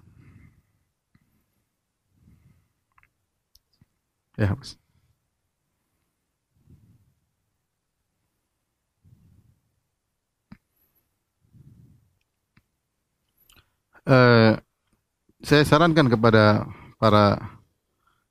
[4.39, 4.79] Ya, Mas.
[14.07, 14.55] Uh,
[15.43, 16.63] saya sarankan kepada
[16.95, 17.59] para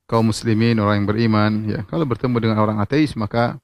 [0.08, 3.60] kaum muslimin, orang yang beriman, ya, kalau bertemu dengan orang ateis maka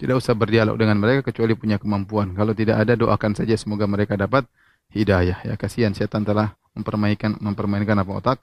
[0.00, 2.32] tidak usah berdialog dengan mereka kecuali punya kemampuan.
[2.32, 4.48] Kalau tidak ada doakan saja semoga mereka dapat
[4.96, 5.44] hidayah.
[5.44, 8.38] Ya, kasihan setan telah mempermainkan mempermainkan apa otak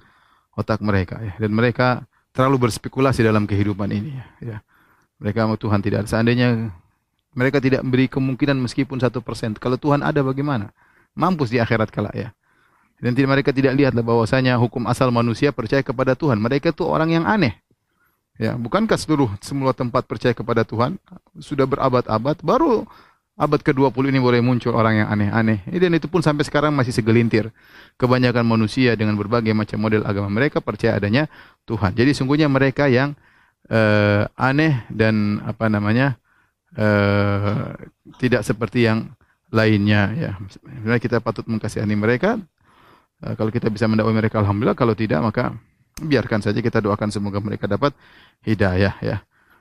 [0.53, 1.33] otak mereka ya.
[1.41, 4.61] Dan mereka terlalu berspekulasi dalam kehidupan ini ya.
[5.17, 6.09] Mereka mau Tuhan tidak ada.
[6.13, 6.69] Seandainya
[7.33, 9.57] mereka tidak memberi kemungkinan meskipun satu persen.
[9.57, 10.69] Kalau Tuhan ada bagaimana?
[11.17, 12.29] Mampus di akhirat kala ya.
[13.01, 16.37] Dan tidak mereka tidak lihatlah bahwasanya hukum asal manusia percaya kepada Tuhan.
[16.37, 17.57] Mereka itu orang yang aneh.
[18.37, 21.01] Ya, bukankah seluruh semua tempat percaya kepada Tuhan
[21.41, 22.85] sudah berabad-abad baru
[23.37, 25.61] abad ke-20 ini boleh muncul orang yang aneh-aneh.
[25.69, 27.53] Dan itu pun sampai sekarang masih segelintir.
[27.97, 31.29] Kebanyakan manusia dengan berbagai macam model agama mereka percaya adanya
[31.69, 31.93] Tuhan.
[31.93, 33.13] Jadi sungguhnya mereka yang
[33.69, 36.17] uh, aneh dan apa namanya
[36.77, 37.77] uh,
[38.17, 39.13] tidak seperti yang
[39.53, 40.31] lainnya ya.
[40.49, 42.41] Sebenarnya kita patut mengkasihani mereka.
[43.21, 45.53] Uh, kalau kita bisa mendakwai mereka alhamdulillah, kalau tidak maka
[46.01, 47.93] biarkan saja kita doakan semoga mereka dapat
[48.45, 49.17] hidayah ya.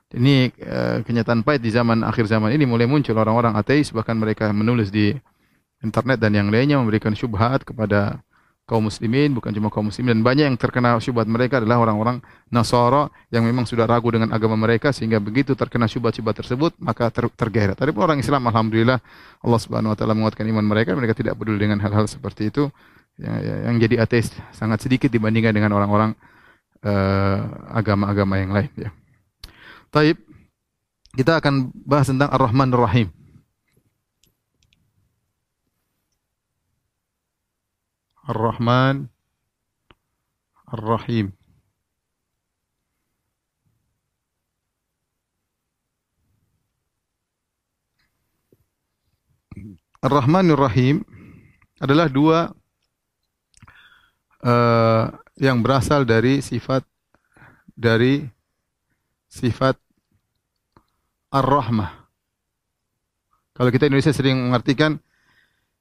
[0.06, 4.46] Ini uh, kenyataan pahit di zaman akhir zaman ini mulai muncul orang-orang ateis bahkan mereka
[4.54, 5.10] menulis di
[5.82, 8.22] internet dan yang lainnya memberikan syubhat kepada
[8.66, 12.18] kaum muslimin, bukan cuma kaum muslimin dan banyak yang terkena syubhat mereka adalah orang-orang
[12.50, 17.30] Nasara yang memang sudah ragu dengan agama mereka sehingga begitu terkena syubhat-syubhat tersebut maka ter
[17.38, 17.78] tergeret.
[17.78, 18.98] Tapi orang Islam alhamdulillah
[19.46, 22.66] Allah Subhanahu wa taala menguatkan iman mereka, mereka tidak peduli dengan hal-hal seperti itu.
[23.16, 26.12] Yang, yang jadi ateis sangat sedikit dibandingkan dengan orang-orang
[26.84, 27.38] uh,
[27.72, 28.90] agama-agama yang lain ya.
[29.88, 30.20] Taib
[31.16, 33.08] kita akan bahas tentang Ar-Rahman Ar-Rahim.
[38.26, 39.08] Ar-Rahman
[40.68, 41.32] Ar-Rahim.
[50.04, 51.02] Ar-Rahman Ar-Rahim
[51.80, 52.52] adalah dua
[54.42, 56.84] uh, yang berasal dari sifat
[57.76, 58.24] dari
[59.28, 59.76] sifat
[61.28, 62.08] Ar-Rahmah.
[63.56, 65.00] Kalau kita Indonesia sering mengartikan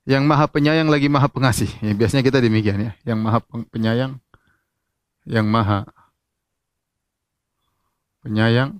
[0.06, 1.72] yang maha penyayang lagi maha pengasih.
[1.80, 2.92] Ya, biasanya kita demikian ya.
[3.08, 3.40] Yang maha
[3.72, 4.14] penyayang,
[5.26, 5.88] yang maha
[8.22, 8.80] penyayang,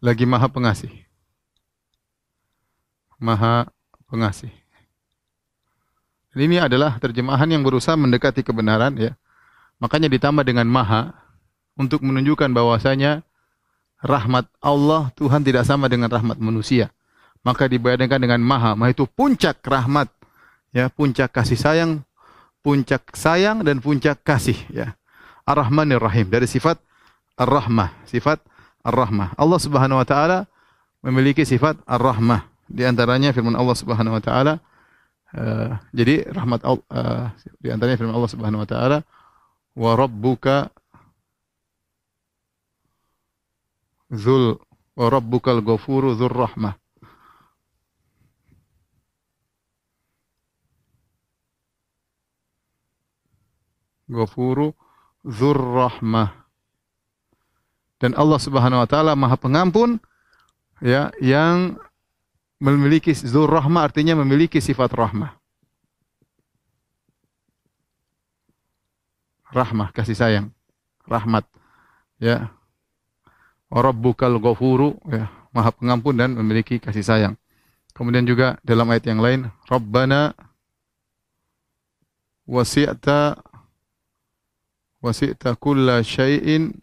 [0.00, 0.92] lagi maha pengasih.
[3.20, 3.72] Maha
[4.10, 4.63] pengasih.
[6.34, 9.14] Ini adalah terjemahan yang berusaha mendekati kebenaran ya.
[9.78, 11.14] Makanya ditambah dengan maha
[11.78, 13.22] untuk menunjukkan bahwasanya
[14.02, 16.90] rahmat Allah Tuhan tidak sama dengan rahmat manusia
[17.44, 18.72] maka dibayangkan dengan maha.
[18.74, 20.08] Maha itu puncak rahmat,
[20.72, 22.00] ya, puncak kasih sayang,
[22.64, 24.96] puncak sayang dan puncak kasih, ya.
[25.44, 26.80] Ar-Rahmanir Rahim dari sifat
[27.36, 28.40] Ar-Rahmah, sifat
[28.80, 29.36] Ar-Rahmah.
[29.36, 30.48] Allah Subhanahu wa taala
[31.04, 32.48] memiliki sifat Ar-Rahmah.
[32.64, 34.64] Di antaranya firman Allah Subhanahu wa taala
[35.34, 37.26] uh, jadi rahmat Allah uh,
[37.60, 38.98] di antaranya firman Allah Subhanahu wa taala
[39.74, 40.70] wa rabbuka
[44.08, 44.62] dzul
[44.94, 46.78] wa rabbukal ghafuru dzur rahmah
[54.04, 54.76] Ghafuru
[55.24, 56.44] Dzur Rahmah.
[57.96, 59.96] Dan Allah Subhanahu wa taala Maha Pengampun
[60.84, 61.80] ya yang
[62.64, 65.36] memiliki Dzur Rahmah artinya memiliki sifat rahmah.
[69.52, 70.46] Rahmah kasih sayang,
[71.04, 71.44] rahmat.
[72.16, 72.48] Ya.
[73.68, 77.34] Rabbukal Ghafuru ya, Maha Pengampun dan memiliki kasih sayang.
[77.94, 80.34] Kemudian juga dalam ayat yang lain, Rabbana
[82.46, 83.38] wasi'ta
[84.98, 86.74] wasi'ta kulla syai'in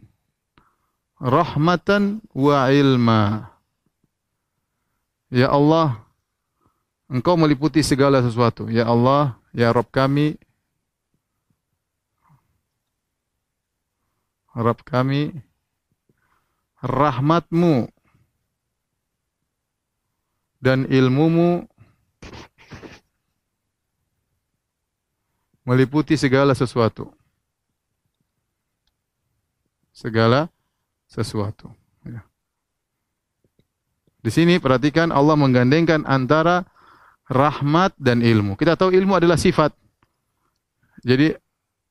[1.20, 3.51] rahmatan wa ilma.
[5.32, 6.04] Ya Allah,
[7.08, 8.68] Engkau meliputi segala sesuatu.
[8.68, 10.36] Ya Allah, ya Rabb kami,
[14.52, 15.32] Rabb kami,
[16.84, 17.88] rahmatmu
[20.60, 21.64] dan ilmumu
[25.64, 27.16] meliputi segala sesuatu
[30.02, 30.50] segala
[31.06, 31.70] sesuatu.
[34.22, 36.66] Di sini perhatikan Allah menggandengkan antara
[37.26, 38.54] rahmat dan ilmu.
[38.54, 39.74] Kita tahu ilmu adalah sifat.
[41.02, 41.34] Jadi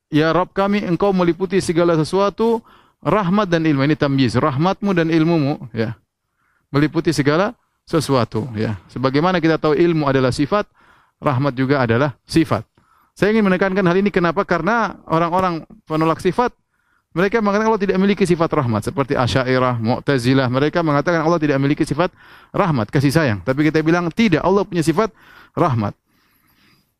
[0.07, 2.63] ya Rabb kami engkau meliputi segala sesuatu
[3.03, 3.83] rahmat dan ilmu.
[3.83, 5.99] Ini tamyiz rahmatmu dan ilmumu ya.
[6.71, 7.51] Meliputi segala
[7.83, 8.79] sesuatu ya.
[8.87, 10.63] Sebagaimana kita tahu ilmu adalah sifat
[11.19, 12.65] rahmat juga adalah sifat.
[13.11, 14.47] Saya ingin menekankan hal ini kenapa?
[14.47, 16.55] Karena orang-orang penolak sifat
[17.11, 20.47] mereka mengatakan Allah tidak memiliki sifat rahmat seperti Asy'ariyah, Mu'tazilah.
[20.47, 22.07] Mereka mengatakan Allah tidak memiliki sifat
[22.55, 23.39] rahmat, kasih sayang.
[23.43, 25.11] Tapi kita bilang tidak, Allah punya sifat
[25.51, 25.91] rahmat.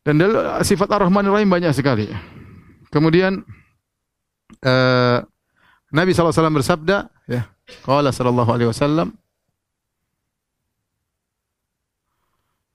[0.04, 0.20] Dan
[0.68, 2.12] sifat Ar-Rahman Ar-Rahim banyak sekali.
[2.92, 3.40] Kemudian
[4.60, 5.18] uh,
[5.88, 7.48] Nabi SAW bersabda, ya,
[7.80, 9.16] Qala sallallahu alaihi wasallam,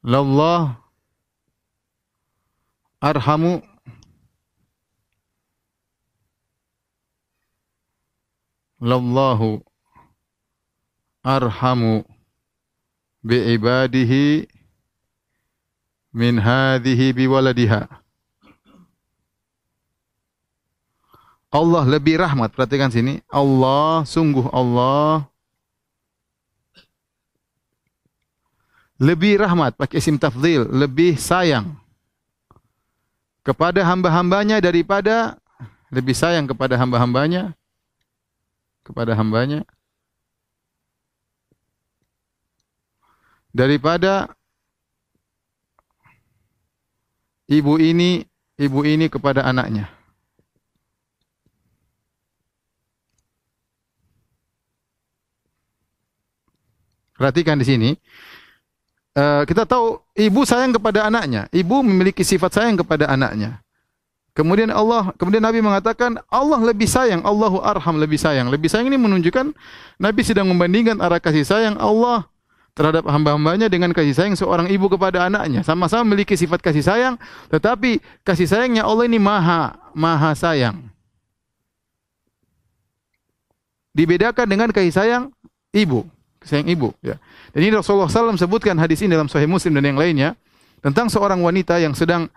[0.01, 0.81] "Lallah
[2.97, 3.61] arhamu
[8.77, 9.61] lallahu
[11.25, 12.05] arhamu
[13.25, 14.47] bi'ibadihi
[16.13, 17.89] min hadhihi biwaladiha.
[21.47, 22.51] Allah lebih rahmat.
[22.53, 23.23] Perhatikan sini.
[23.31, 25.25] Allah, sungguh Allah
[28.99, 29.73] lebih rahmat.
[29.77, 30.67] Pakai isim tafdhil.
[30.69, 31.77] Lebih sayang
[33.47, 35.39] kepada hamba-hambanya daripada
[35.87, 37.55] lebih sayang kepada hamba-hambanya
[38.87, 39.67] kepada hambanya
[43.51, 44.31] daripada
[47.51, 48.23] ibu ini
[48.59, 49.89] ibu ini kepada anaknya.
[57.17, 57.89] Perhatikan di sini.
[59.17, 61.49] uh, kita tahu ibu sayang kepada anaknya.
[61.49, 63.57] Ibu memiliki sifat sayang kepada anaknya.
[64.37, 68.53] Kemudian Allah, kemudian Nabi mengatakan Allah lebih sayang, Allahu arham lebih sayang.
[68.53, 69.49] Lebih sayang ini menunjukkan
[69.97, 72.29] Nabi sedang membandingkan arah kasih sayang Allah
[72.77, 75.65] terhadap hamba-hambanya dengan kasih sayang seorang ibu kepada anaknya.
[75.65, 77.17] Sama-sama memiliki sifat kasih sayang,
[77.49, 80.85] tetapi kasih sayangnya Allah ini maha, maha sayang.
[83.97, 85.23] Dibedakan dengan kasih sayang
[85.73, 86.05] ibu,
[86.45, 86.93] sayang ibu.
[87.01, 87.17] Ya.
[87.57, 90.37] Dan ini Rasulullah SAW sebutkan hadis ini dalam Sahih Muslim dan yang lainnya
[90.85, 92.29] tentang seorang wanita yang sedang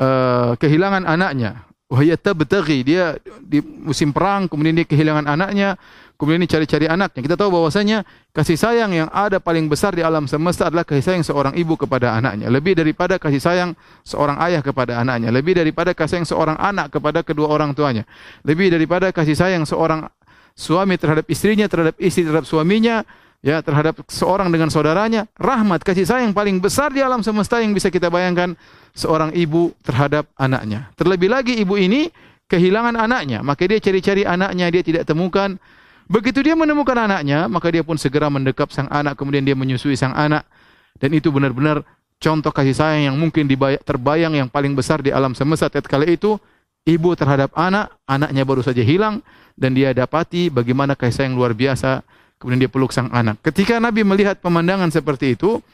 [0.00, 1.64] uh, kehilangan anaknya.
[1.86, 5.78] Wahya tabtaghi dia di musim perang kemudian dia kehilangan anaknya
[6.18, 7.20] kemudian dia cari-cari anaknya.
[7.22, 8.02] Kita tahu bahwasanya
[8.34, 12.16] kasih sayang yang ada paling besar di alam semesta adalah kasih sayang seorang ibu kepada
[12.16, 12.50] anaknya.
[12.50, 13.70] Lebih daripada kasih sayang
[14.02, 15.30] seorang ayah kepada anaknya.
[15.30, 18.02] Lebih daripada kasih sayang seorang anak kepada kedua orang tuanya.
[18.42, 20.08] Lebih daripada kasih sayang seorang
[20.56, 23.04] suami terhadap istrinya, terhadap istri terhadap suaminya,
[23.44, 27.92] ya terhadap seorang dengan saudaranya, rahmat kasih sayang paling besar di alam semesta yang bisa
[27.92, 28.56] kita bayangkan
[28.96, 30.88] seorang ibu terhadap anaknya.
[30.96, 32.08] Terlebih lagi ibu ini
[32.48, 35.60] kehilangan anaknya, maka dia cari-cari anaknya dia tidak temukan.
[36.08, 40.16] Begitu dia menemukan anaknya, maka dia pun segera mendekap sang anak, kemudian dia menyusui sang
[40.16, 40.48] anak.
[40.96, 41.84] Dan itu benar-benar
[42.16, 43.44] contoh kasih sayang yang mungkin
[43.84, 45.68] terbayang yang paling besar di alam semesta.
[45.68, 46.40] Tatkala itu
[46.88, 49.20] ibu terhadap anak, anaknya baru saja hilang
[49.58, 52.00] dan dia dapati bagaimana kasih sayang luar biasa
[52.36, 53.40] Kemudian dia peluk sang anak.
[53.40, 55.64] Ketika Nabi melihat pemandangan seperti itu,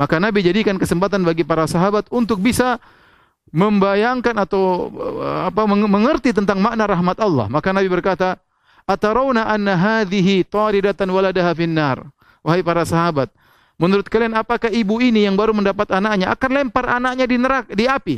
[0.00, 2.80] maka Nabi jadikan kesempatan bagi para sahabat untuk bisa
[3.52, 7.52] membayangkan atau eh, apa mengerti tentang makna rahmat Allah.
[7.52, 8.40] Maka Nabi berkata,
[8.88, 12.08] "Atarawna anna hadhihi taridatan waladaha finnar?"
[12.40, 13.28] Wahai para sahabat,
[13.76, 17.84] menurut kalian apakah ibu ini yang baru mendapat anaknya akan lempar anaknya di neraka di
[17.84, 18.16] api?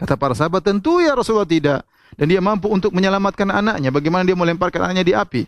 [0.00, 1.84] Kata para sahabat, "Tentu ya Rasulullah tidak."
[2.16, 3.92] Dan dia mampu untuk menyelamatkan anaknya.
[3.92, 5.42] Bagaimana dia melemparkan anaknya di api?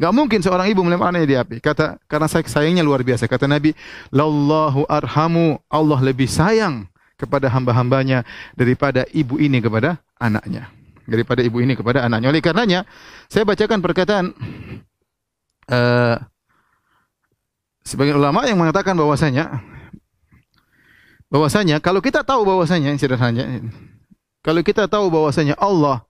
[0.00, 1.56] Gak mungkin seorang ibu melempar anaknya di api.
[1.60, 3.28] Kata karena sayangnya luar biasa.
[3.28, 3.76] Kata Nabi,
[4.08, 6.88] "Lallahu arhamu." Allah lebih sayang
[7.20, 8.24] kepada hamba-hambanya
[8.56, 10.72] daripada ibu ini kepada anaknya.
[11.04, 12.32] Daripada ibu ini kepada anaknya.
[12.32, 12.88] Oleh karenanya,
[13.28, 14.24] saya bacakan perkataan
[15.68, 16.16] uh,
[17.84, 19.60] sebagian ulama yang mengatakan bahwasanya
[21.28, 23.68] bahwasanya kalau kita tahu bahwasanya sederhananya
[24.40, 26.08] kalau kita tahu bahwasanya Allah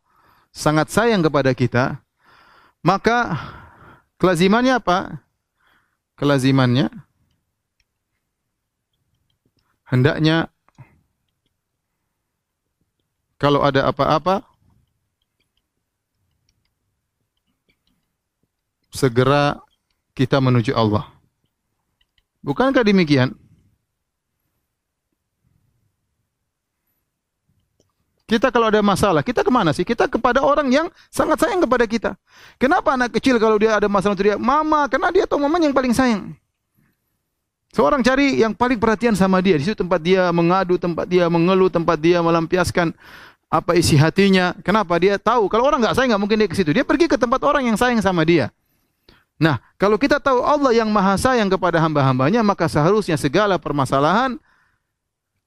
[0.55, 1.99] sangat sayang kepada kita,
[2.83, 3.35] maka
[4.21, 5.25] Kelazimannya apa?
[6.21, 6.93] Kelazimannya
[9.89, 10.53] hendaknya
[13.41, 14.45] kalau ada apa-apa
[18.93, 19.57] segera
[20.13, 21.09] kita menuju Allah.
[22.45, 23.40] Bukankah demikian?
[28.31, 29.83] Kita kalau ada masalah, kita ke mana sih?
[29.83, 32.15] Kita kepada orang yang sangat sayang kepada kita.
[32.63, 35.91] Kenapa anak kecil kalau dia ada masalah dia, mama, karena dia tahu mamanya yang paling
[35.91, 36.31] sayang.
[37.75, 39.59] Seorang cari yang paling perhatian sama dia.
[39.59, 42.95] Di situ tempat dia mengadu, tempat dia mengeluh, tempat dia melampiaskan
[43.51, 44.55] apa isi hatinya.
[44.63, 44.95] Kenapa?
[45.03, 45.51] Dia tahu.
[45.51, 46.71] Kalau orang nggak sayang, nggak mungkin dia ke situ.
[46.71, 48.55] Dia pergi ke tempat orang yang sayang sama dia.
[49.43, 54.39] Nah, kalau kita tahu Allah yang maha sayang kepada hamba-hambanya, maka seharusnya segala permasalahan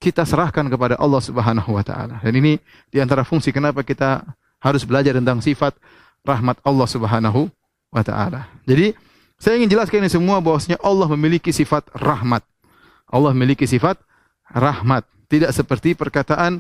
[0.04, 2.20] kita serahkan kepada Allah Subhanahu wa taala.
[2.20, 2.60] Dan ini
[2.92, 4.20] di antara fungsi kenapa kita
[4.60, 5.80] harus belajar tentang sifat
[6.28, 7.48] rahmat Allah Subhanahu
[7.88, 8.52] wa taala.
[8.68, 8.92] Jadi,
[9.40, 12.44] saya ingin jelaskan ini semua bahwasanya Allah memiliki sifat rahmat.
[13.08, 13.96] Allah memiliki sifat
[14.52, 15.08] rahmat.
[15.32, 16.60] Tidak seperti perkataan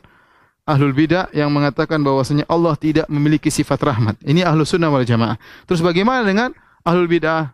[0.64, 4.16] ahlul bidah yang mengatakan bahwasanya Allah tidak memiliki sifat rahmat.
[4.24, 5.36] Ini ahlus sunnah wal jamaah.
[5.68, 6.56] Terus bagaimana dengan
[6.88, 7.52] ahlul bidah?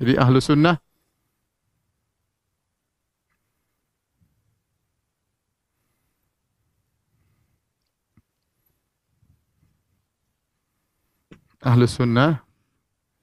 [0.00, 0.80] Jadi ahlus sunnah
[11.60, 12.40] ahlu sunnah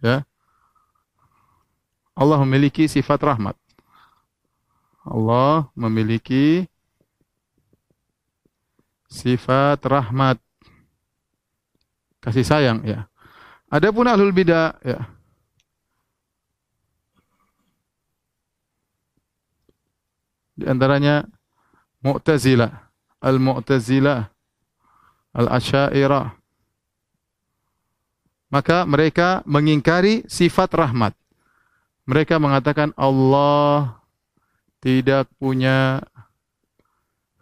[0.02, 0.24] ya.
[2.18, 3.54] Allah memiliki sifat rahmat.
[5.06, 6.66] Allah memiliki
[9.10, 10.42] sifat rahmat.
[12.22, 13.06] Kasih sayang ya.
[13.70, 15.06] Adapun ahlul bidah ya.
[20.58, 21.30] Di antaranya
[22.02, 22.90] Mu'tazilah
[23.22, 24.26] Al-Mu'tazilah
[25.38, 26.37] Al-Asy'ariyah
[28.48, 31.14] maka mereka mengingkari sifat rahmat.
[32.08, 34.00] Mereka mengatakan Allah
[34.80, 36.00] tidak punya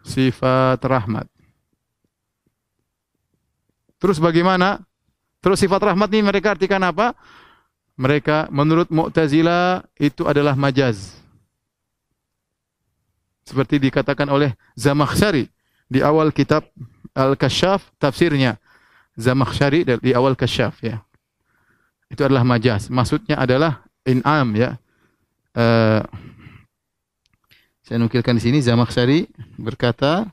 [0.02, 1.30] sifat rahmat.
[4.02, 4.82] Terus bagaimana?
[5.38, 7.14] Terus sifat rahmat ini mereka artikan apa?
[7.96, 11.16] Mereka menurut Mu'tazila itu adalah majaz.
[13.46, 15.46] Seperti dikatakan oleh Zamakhsyari
[15.86, 16.66] di awal kitab
[17.14, 18.58] Al-Kasyaf tafsirnya.
[19.16, 21.00] Zamakhsyari di awal kasyaf ya.
[22.12, 22.92] Itu adalah majaz.
[22.92, 24.76] Maksudnya adalah in'am ya.
[25.56, 26.04] uh,
[27.86, 30.26] saya nukilkan di sini Zamakhsyari berkata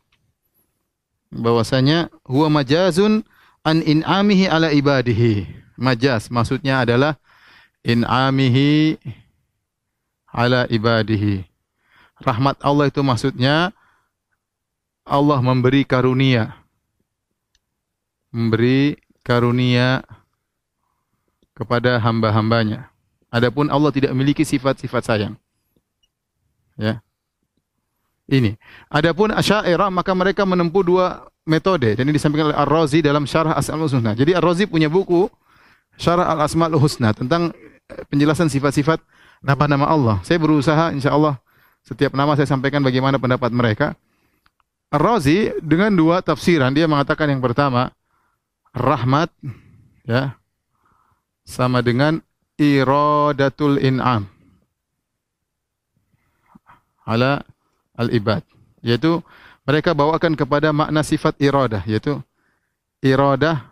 [1.29, 3.21] bahwasanya huwa majazun
[3.61, 5.47] an in'amihi ala ibadihi.
[5.77, 7.17] Majaz maksudnya adalah
[7.85, 8.97] in'amihi
[10.33, 11.45] ala ibadihi.
[12.25, 13.69] Rahmat Allah itu maksudnya
[15.05, 16.57] Allah memberi karunia.
[18.33, 20.01] Memberi karunia
[21.53, 22.89] kepada hamba-hambanya.
[23.29, 25.33] Adapun Allah tidak memiliki sifat-sifat sayang.
[26.77, 27.01] Ya.
[28.25, 28.57] Ini.
[28.89, 31.93] Adapun Asy'ariyah maka mereka menempuh dua metode.
[31.93, 34.17] Dan ini disampaikan oleh Ar-Razi dalam Syarah Asmaul Husna.
[34.17, 35.29] Jadi Ar-Razi punya buku
[35.99, 37.53] Syarah Al-Asmaul Husna tentang
[38.09, 38.97] penjelasan sifat-sifat
[39.43, 40.17] nama-nama Allah.
[40.25, 41.37] Saya berusaha insya Allah
[41.83, 43.93] setiap nama saya sampaikan bagaimana pendapat mereka.
[44.93, 47.91] Ar-Razi dengan dua tafsiran dia mengatakan yang pertama
[48.73, 49.29] rahmat
[50.03, 50.35] ya
[51.45, 52.19] sama dengan
[52.57, 54.25] iradatul in'am
[57.05, 57.45] ala
[57.95, 58.41] al-ibad
[58.81, 59.21] yaitu
[59.63, 62.19] mereka bawakan kepada makna sifat iradah yaitu
[62.99, 63.63] iradah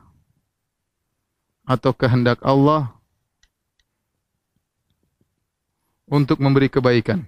[1.66, 2.94] atau kehendak Allah
[6.12, 7.24] untuk memberi kebaikan.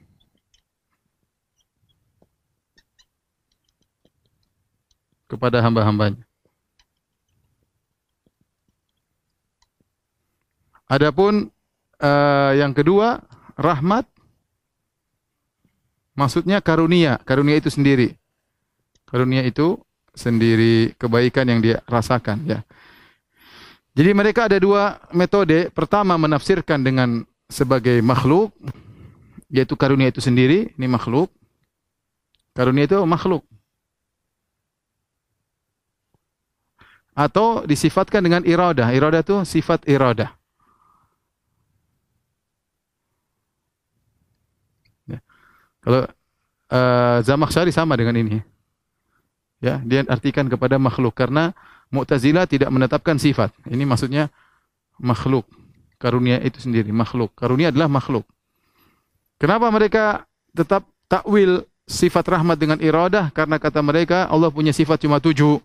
[5.33, 6.21] kepada hamba-hambanya.
[10.87, 11.49] Adapun
[12.03, 13.23] uh, yang kedua,
[13.55, 14.05] rahmat
[16.13, 18.17] maksudnya karunia, karunia itu sendiri.
[19.07, 19.77] Karunia itu
[20.13, 22.59] sendiri kebaikan yang dia rasakan ya.
[23.93, 25.69] Jadi mereka ada dua metode.
[25.69, 28.49] Pertama menafsirkan dengan sebagai makhluk,
[29.53, 31.29] yaitu karunia itu sendiri, ini makhluk.
[32.57, 33.45] Karunia itu makhluk.
[37.13, 38.89] Atau disifatkan dengan iradah.
[38.89, 40.33] Iradah itu sifat iradah.
[45.83, 46.07] Kalau
[46.71, 48.39] uh, Zamakhsyari sama dengan ini.
[49.63, 51.55] Ya, dia artikan kepada makhluk karena
[51.87, 53.53] Mu'tazilah tidak menetapkan sifat.
[53.69, 54.27] Ini maksudnya
[54.99, 55.47] makhluk.
[56.01, 57.31] Karunia itu sendiri makhluk.
[57.37, 58.27] Karunia adalah makhluk.
[59.39, 63.31] Kenapa mereka tetap takwil sifat rahmat dengan iradah?
[63.31, 65.63] Karena kata mereka Allah punya sifat cuma tujuh.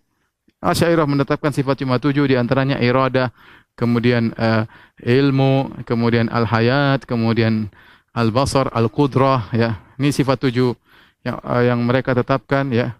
[0.59, 3.31] Asyairah menetapkan sifat cuma tujuh di antaranya iradah,
[3.79, 4.67] kemudian uh,
[5.07, 7.71] ilmu, kemudian al-hayat, kemudian
[8.19, 9.79] al-basar, al-qudrah ya.
[9.95, 10.75] Ini sifat tujuh
[11.23, 12.99] yang uh, yang mereka tetapkan ya.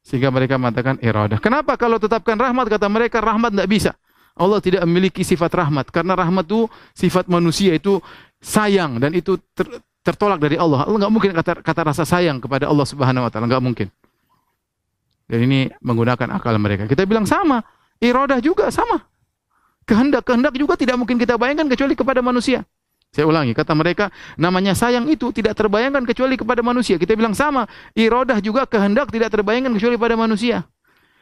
[0.00, 1.36] Sehingga mereka mengatakan iradah.
[1.42, 3.92] Kenapa kalau tetapkan rahmat kata mereka rahmat tidak bisa?
[4.36, 7.98] Allah tidak memiliki sifat rahmat karena rahmat itu sifat manusia itu
[8.36, 9.64] sayang dan itu ter,
[10.04, 10.84] tertolak dari Allah.
[10.84, 13.88] Allah nggak mungkin kata, kata rasa sayang kepada Allah Subhanahu Wa Taala nggak mungkin.
[15.26, 16.86] Dan ini menggunakan akal mereka.
[16.86, 17.58] Kita bilang sama,
[17.98, 19.02] irodah juga sama.
[19.88, 22.62] Kehendak kehendak juga tidak mungkin kita bayangkan kecuali kepada manusia.
[23.14, 27.00] Saya ulangi, kata mereka, namanya sayang itu tidak terbayangkan kecuali kepada manusia.
[27.00, 27.64] Kita bilang sama,
[27.96, 30.68] irodah juga kehendak tidak terbayangkan kecuali pada manusia.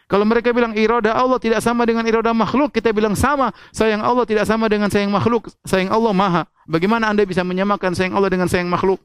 [0.05, 3.57] Kalau mereka bilang iroda Allah tidak sama dengan iroda makhluk, kita bilang sama.
[3.72, 5.49] Sayang Allah tidak sama dengan sayang makhluk.
[5.64, 6.43] Sayang Allah maha.
[6.68, 9.01] Bagaimana anda bisa menyamakan sayang Allah dengan sayang makhluk?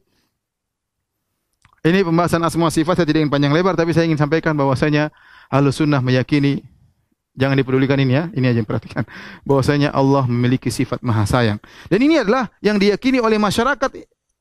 [1.80, 5.08] Ini pembahasan asma sifat saya tidak ingin panjang lebar, tapi saya ingin sampaikan bahwasanya
[5.48, 6.60] Ahlus Sunnah meyakini
[7.40, 9.08] Jangan dipedulikan ini ya, ini aja yang perhatikan.
[9.48, 11.56] Bahwasanya Allah memiliki sifat maha sayang.
[11.88, 13.88] Dan ini adalah yang diyakini oleh masyarakat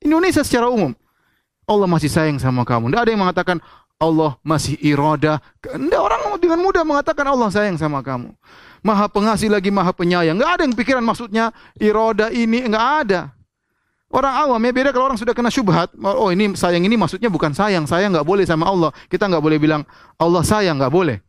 [0.03, 0.91] Indonesia secara umum.
[1.63, 2.91] Allah masih sayang sama kamu.
[2.91, 3.57] Tidak ada yang mengatakan
[3.99, 5.39] Allah masih irada.
[5.63, 8.35] Tidak orang dengan mudah mengatakan Allah sayang sama kamu.
[8.83, 10.39] Maha pengasih lagi maha penyayang.
[10.39, 12.63] Enggak ada yang pikiran maksudnya irada ini.
[12.63, 13.21] Enggak ada.
[14.09, 15.93] Orang awam ya beda kalau orang sudah kena syubhat.
[16.01, 17.85] Oh ini sayang ini maksudnya bukan sayang.
[17.85, 18.89] Sayang enggak boleh sama Allah.
[19.05, 19.85] Kita enggak boleh bilang
[20.17, 20.81] Allah sayang.
[20.81, 21.21] Enggak boleh.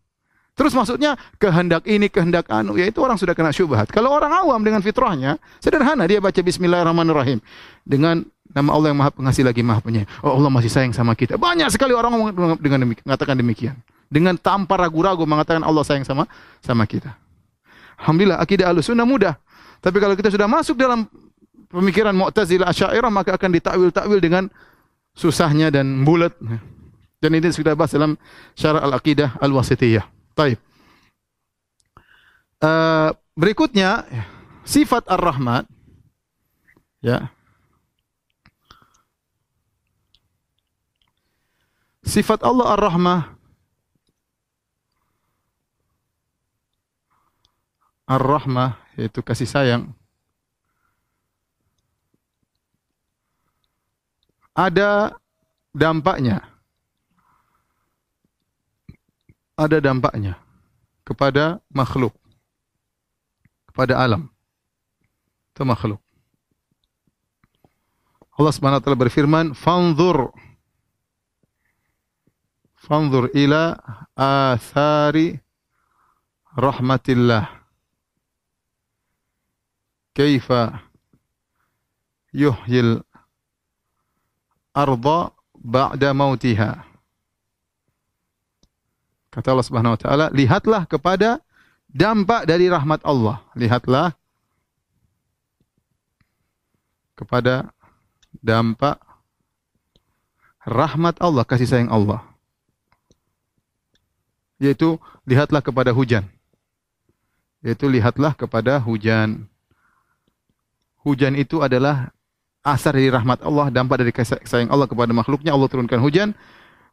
[0.60, 3.88] Terus maksudnya kehendak ini, kehendak anu, ya itu orang sudah kena syubhat.
[3.88, 7.40] Kalau orang awam dengan fitrahnya, sederhana dia baca Bismillahirrahmanirrahim
[7.88, 10.10] dengan Nama Allah yang Maha Pengasih lagi Maha Penyayang.
[10.26, 11.38] Oh Allah masih sayang sama kita.
[11.38, 13.74] Banyak sekali orang dengan demikian, mengatakan demikian.
[14.10, 16.26] Dengan tanpa ragu-ragu mengatakan Allah sayang sama
[16.58, 17.14] sama kita.
[18.02, 19.38] Alhamdulillah akidah Ahlussunnah mudah.
[19.78, 21.06] Tapi kalau kita sudah masuk dalam
[21.70, 24.44] pemikiran Mu'tazilah Asy'ariyah maka akan ditakwil-takwil dengan
[25.14, 26.34] susahnya dan bulat.
[27.22, 28.18] Dan ini sudah bahas dalam
[28.58, 30.19] Syarah Al-Aqidah Al-Wasithiyah.
[30.34, 30.58] Baik.
[32.60, 34.04] Uh, berikutnya
[34.66, 35.64] sifat Ar-Rahman.
[37.00, 37.32] Ya.
[42.04, 43.22] Sifat Allah Ar-Rahmah.
[48.10, 49.94] Ar-Rahmah yaitu kasih sayang.
[54.50, 55.14] Ada
[55.70, 56.49] dampaknya
[59.60, 60.40] ada dampaknya
[61.04, 62.16] kepada makhluk
[63.68, 64.32] kepada alam
[65.52, 66.00] itu makhluk
[68.40, 70.32] Allah Subhanahu wa taala berfirman, "Fanzur
[72.80, 73.76] Fanzur ila
[74.16, 75.36] athari
[76.56, 77.44] rahmatillah."
[80.16, 80.80] Kaifa
[82.32, 83.04] yuhyil
[84.72, 85.20] arda
[85.60, 86.89] ba'da mautiha.
[89.30, 91.38] Kata Allah Subhanahu wa taala, lihatlah kepada
[91.86, 93.38] dampak dari rahmat Allah.
[93.54, 94.14] Lihatlah
[97.14, 97.70] kepada
[98.42, 98.98] dampak
[100.66, 102.26] rahmat Allah, kasih sayang Allah.
[104.58, 106.26] Yaitu lihatlah kepada hujan.
[107.62, 109.46] Yaitu lihatlah kepada hujan.
[111.06, 112.12] Hujan itu adalah
[112.66, 115.54] asar dari rahmat Allah, dampak dari kasih sayang Allah kepada makhluknya.
[115.54, 116.34] Allah turunkan hujan.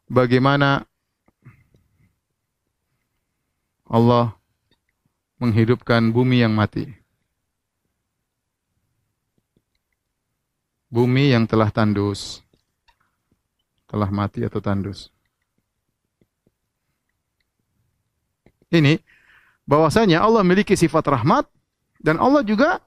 [0.08, 0.88] Bagaimana
[3.88, 4.36] Allah
[5.40, 6.92] menghidupkan bumi yang mati.
[10.92, 12.44] Bumi yang telah tandus.
[13.88, 15.08] Telah mati atau tandus.
[18.68, 19.00] Ini
[19.64, 21.48] bahwasanya Allah memiliki sifat rahmat
[22.04, 22.84] dan Allah juga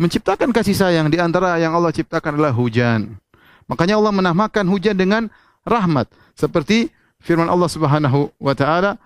[0.00, 3.20] menciptakan kasih sayang di antara yang Allah ciptakan adalah hujan.
[3.68, 5.28] Makanya Allah menamakan hujan dengan
[5.68, 6.88] rahmat seperti
[7.20, 8.96] firman Allah Subhanahu wa taala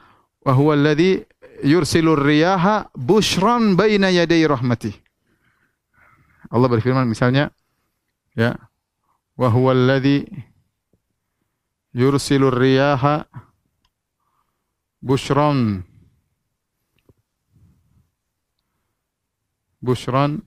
[0.43, 1.23] wa huwa alladhi
[1.63, 4.91] yursilur riyaha bushran baina yaday rahmati.
[6.51, 7.55] Allah berfirman misalnya
[8.35, 8.59] ya
[9.39, 10.27] wa huwa alladhi
[11.95, 13.25] yursilur riyaha
[14.99, 15.87] bushran
[19.79, 20.43] bushran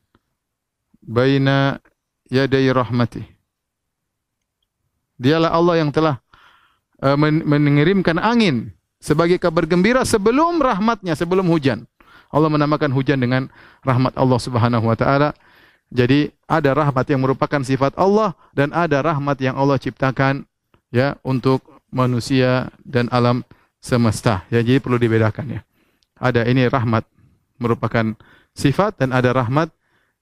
[1.00, 1.80] baina
[2.28, 3.24] yaday rahmati.
[5.16, 6.20] Dialah Allah yang telah
[7.00, 8.76] uh, mengirimkan angin
[9.06, 11.86] sebagai kabar gembira sebelum rahmatnya, sebelum hujan.
[12.34, 13.54] Allah menamakan hujan dengan
[13.86, 15.38] rahmat Allah Subhanahu wa taala.
[15.94, 20.50] Jadi ada rahmat yang merupakan sifat Allah dan ada rahmat yang Allah ciptakan
[20.90, 21.62] ya untuk
[21.94, 23.46] manusia dan alam
[23.78, 24.42] semesta.
[24.50, 25.62] Ya jadi perlu dibedakan ya.
[26.18, 27.06] Ada ini rahmat
[27.62, 28.18] merupakan
[28.58, 29.70] sifat dan ada rahmat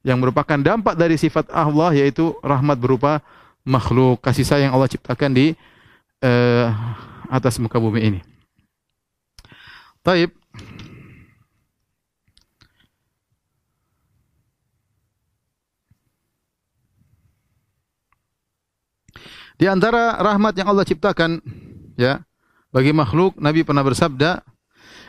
[0.04, 3.24] yang merupakan dampak dari sifat Allah yaitu rahmat berupa
[3.64, 5.56] makhluk kasih sayang Allah ciptakan di
[6.20, 6.68] uh,
[7.32, 8.33] atas muka bumi ini.
[10.04, 10.36] Taib.
[19.56, 21.40] Di antara rahmat yang Allah ciptakan
[21.96, 22.20] ya
[22.76, 24.44] bagi makhluk Nabi pernah bersabda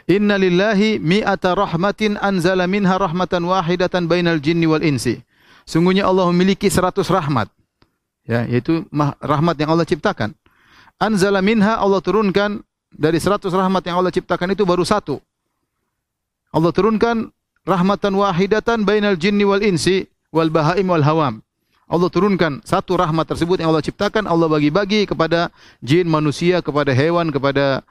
[0.05, 5.19] Inna lillahi mi'ata rahmatin anzala minha rahmatan wahidatan bainal jinni wal insi.
[5.65, 7.49] Sungguhnya Allah memiliki seratus rahmat.
[8.29, 8.85] Ya, yaitu
[9.21, 10.37] rahmat yang Allah ciptakan.
[11.01, 12.61] Anzala minha Allah turunkan
[12.95, 15.19] dari seratus rahmat yang Allah ciptakan itu baru satu.
[16.55, 17.35] Allah turunkan
[17.67, 21.35] rahmatan wahidatan bainal jinni wal insi wal bahaim wal hawam.
[21.85, 25.53] Allah turunkan satu rahmat tersebut yang Allah ciptakan, Allah bagi-bagi kepada
[25.85, 27.85] jin, manusia, kepada hewan, kepada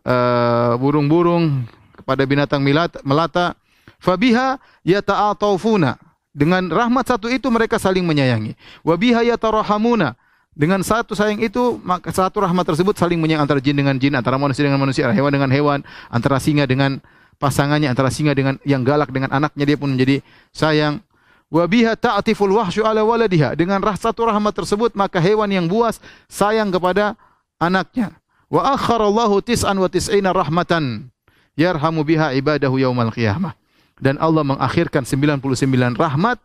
[0.00, 2.64] uh, burung-burung, kepada binatang
[3.04, 3.52] melata.
[4.00, 6.00] Fabiha yata'atawfuna.
[6.34, 8.58] Dengan rahmat satu itu mereka saling menyayangi.
[8.82, 10.18] Wabiha yatarahamuna.
[10.54, 14.38] Dengan satu sayang itu, maka satu rahmat tersebut saling menyayang antara jin dengan jin, antara
[14.38, 17.02] manusia dengan manusia, hewan dengan hewan, antara singa dengan
[17.42, 20.22] pasangannya, antara singa dengan yang galak dengan anaknya dia pun menjadi
[20.54, 21.02] sayang.
[21.50, 23.58] Wa biha ta'tiful wahsyu ala waladiha.
[23.58, 25.98] Dengan satu rahmat tersebut maka hewan yang buas
[26.30, 27.18] sayang kepada
[27.58, 28.14] anaknya.
[28.46, 31.10] Wa akharallahu tis'an wa tis'ina rahmatan
[31.58, 33.58] yarhamu biha ibadahu yaumal qiyamah.
[33.98, 36.38] Dan Allah mengakhirkan 99 rahmat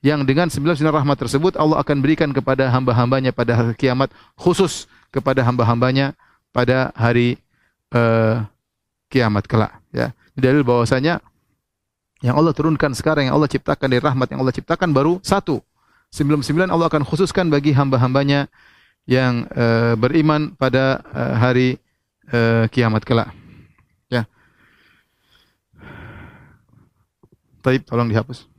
[0.00, 5.44] yang dengan 99 rahmat tersebut Allah akan berikan kepada hamba-hambanya pada hari kiamat khusus kepada
[5.44, 6.16] hamba-hambanya
[6.56, 7.36] pada hari
[7.92, 8.40] uh,
[9.12, 10.16] kiamat kelak ya.
[10.32, 11.20] Dalil bahwasanya
[12.24, 15.60] yang Allah turunkan sekarang yang Allah ciptakan dari rahmat yang Allah ciptakan baru satu.
[16.10, 18.50] 99 Allah akan khususkan bagi hamba-hambanya
[19.06, 21.76] yang uh, beriman pada uh, hari
[22.32, 23.30] uh, kiamat kelak
[24.08, 24.24] ya.
[27.60, 28.49] Taib tolong dihapus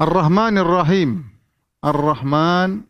[0.00, 1.28] Ar-Rahmanir Rahim.
[1.84, 2.88] Ar-Rahman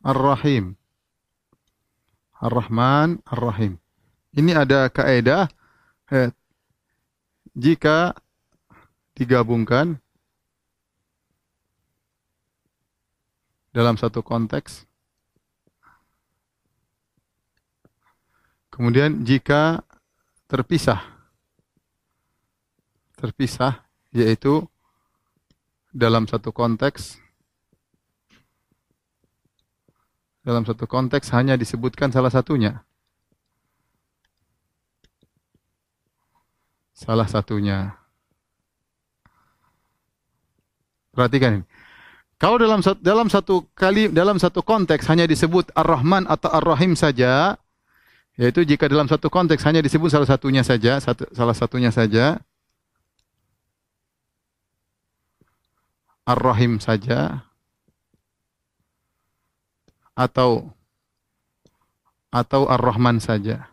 [0.00, 0.80] Ar-Rahim.
[2.40, 3.76] Ar-Rahman, Ar-Rahim.
[4.32, 5.52] Ini ada kaedah
[6.08, 6.32] eh,
[7.52, 8.16] jika
[9.12, 10.00] digabungkan
[13.74, 14.86] dalam satu konteks
[18.70, 19.82] kemudian jika
[20.46, 21.02] terpisah
[23.18, 24.64] terpisah yaitu
[25.92, 27.20] dalam satu konteks
[30.44, 32.84] dalam satu konteks hanya disebutkan salah satunya
[36.98, 37.94] salah satunya.
[41.14, 41.64] Perhatikan ini.
[42.38, 47.58] Kalau dalam dalam satu kali dalam satu konteks hanya disebut Ar-Rahman atau Ar-Rahim saja,
[48.38, 52.38] yaitu jika dalam satu konteks hanya disebut salah satunya saja, satu, salah satunya saja
[56.28, 57.48] Ar-Rahim saja
[60.12, 60.76] atau
[62.28, 63.72] atau Ar-Rahman saja.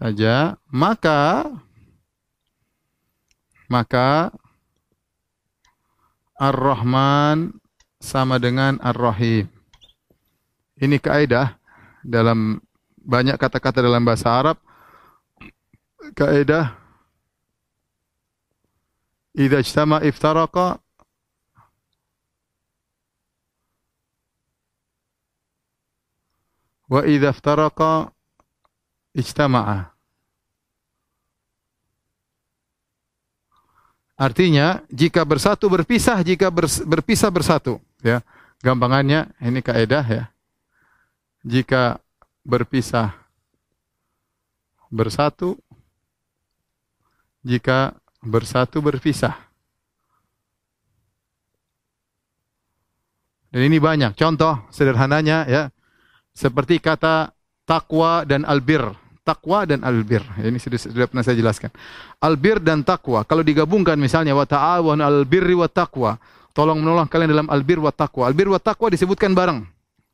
[0.00, 1.44] saja, maka
[3.68, 4.32] maka
[6.40, 7.52] Ar-Rahman
[8.00, 9.44] sama dengan Ar-Rahim.
[10.80, 11.60] Ini kaidah
[12.00, 12.64] dalam
[13.04, 14.56] banyak kata-kata dalam bahasa Arab.
[16.14, 16.80] Kaidah
[19.30, 20.82] Idza ijtama iftaraqa
[26.90, 28.10] wa idza iftaraqa
[29.14, 29.94] ijtama'a.
[34.20, 36.50] Artinya jika bersatu berpisah, jika
[36.84, 38.20] berpisah bersatu, ya.
[38.60, 40.24] Gampangannya ini kaidah ya.
[41.40, 41.96] Jika
[42.44, 43.16] berpisah
[44.92, 45.56] bersatu,
[47.40, 49.36] jika bersatu berpisah.
[53.50, 54.14] Dan ini banyak.
[54.14, 55.62] Contoh sederhananya ya.
[56.30, 57.34] Seperti kata
[57.66, 58.82] takwa dan albir.
[59.26, 60.22] Takwa dan albir.
[60.38, 61.74] Ini sudah, sudah pernah saya jelaskan.
[62.22, 63.26] Albir dan takwa.
[63.26, 66.16] Kalau digabungkan misalnya wa ta'awan albirri wa taqwa.
[66.54, 68.30] Tolong menolong kalian dalam albir wa taqwa.
[68.30, 69.66] Albir wa taqwa disebutkan bareng.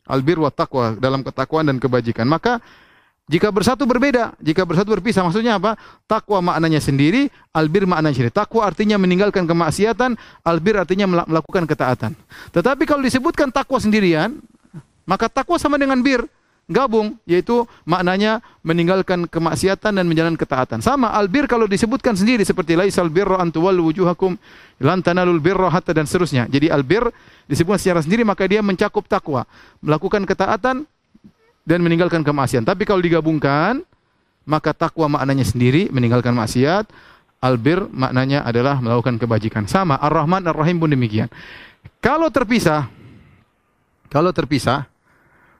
[0.08, 2.24] Albir wa taqwa dalam ketakwaan dan kebajikan.
[2.24, 2.62] Maka
[3.26, 5.74] jika bersatu berbeda, jika bersatu berpisah, maksudnya apa?
[6.06, 8.30] Takwa maknanya sendiri, albir maknanya sendiri.
[8.30, 10.14] Takwa artinya meninggalkan kemaksiatan,
[10.46, 12.14] albir artinya melakukan ketaatan.
[12.54, 14.38] Tetapi kalau disebutkan takwa sendirian,
[15.02, 16.22] maka takwa sama dengan bir
[16.66, 20.78] gabung yaitu maknanya meninggalkan kemaksiatan dan menjalankan ketaatan.
[20.82, 24.34] Sama albir kalau disebutkan sendiri seperti laisal birra an tuwallu wujuhakum
[24.82, 26.50] lan tanalul birra hatta dan seterusnya.
[26.50, 27.06] Jadi albir
[27.50, 29.46] disebutkan secara sendiri maka dia mencakup takwa,
[29.78, 30.86] melakukan ketaatan
[31.66, 32.64] dan meninggalkan kemaksiatan.
[32.64, 33.82] Tapi kalau digabungkan
[34.46, 36.86] maka takwa maknanya sendiri meninggalkan maksiat,
[37.42, 39.66] albir maknanya adalah melakukan kebajikan.
[39.66, 41.26] Sama Ar-Rahman Ar-Rahim pun demikian.
[41.98, 42.86] Kalau terpisah
[44.06, 44.86] kalau terpisah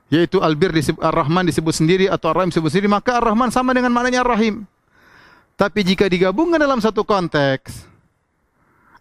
[0.07, 4.23] yaitu albir disebut ar-Rahman disebut sendiri atau ar-Rahim disebut sendiri, maka ar-Rahman sama dengan maknanya
[4.23, 4.63] ar-Rahim.
[5.59, 7.83] Tapi jika digabungkan dalam satu konteks,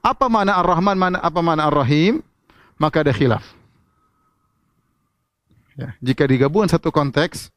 [0.03, 2.21] apa makna ar-Rahman, apa makna ar-Rahim,
[2.75, 3.56] maka ada khilaf.
[5.77, 7.53] Ya, jika digabungkan satu konteks,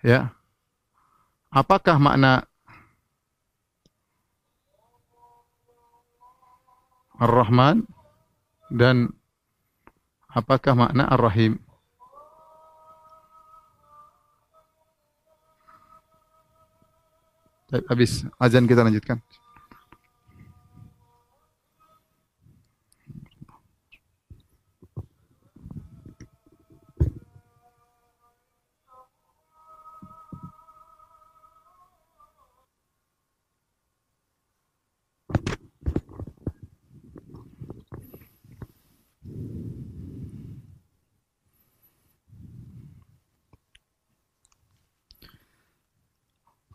[0.00, 0.32] ya,
[1.52, 2.48] apakah makna
[7.20, 7.84] ar-Rahman
[8.72, 9.12] dan
[10.32, 11.60] apakah makna ar-Rahim?
[17.72, 19.20] Habis azan kita lanjutkan.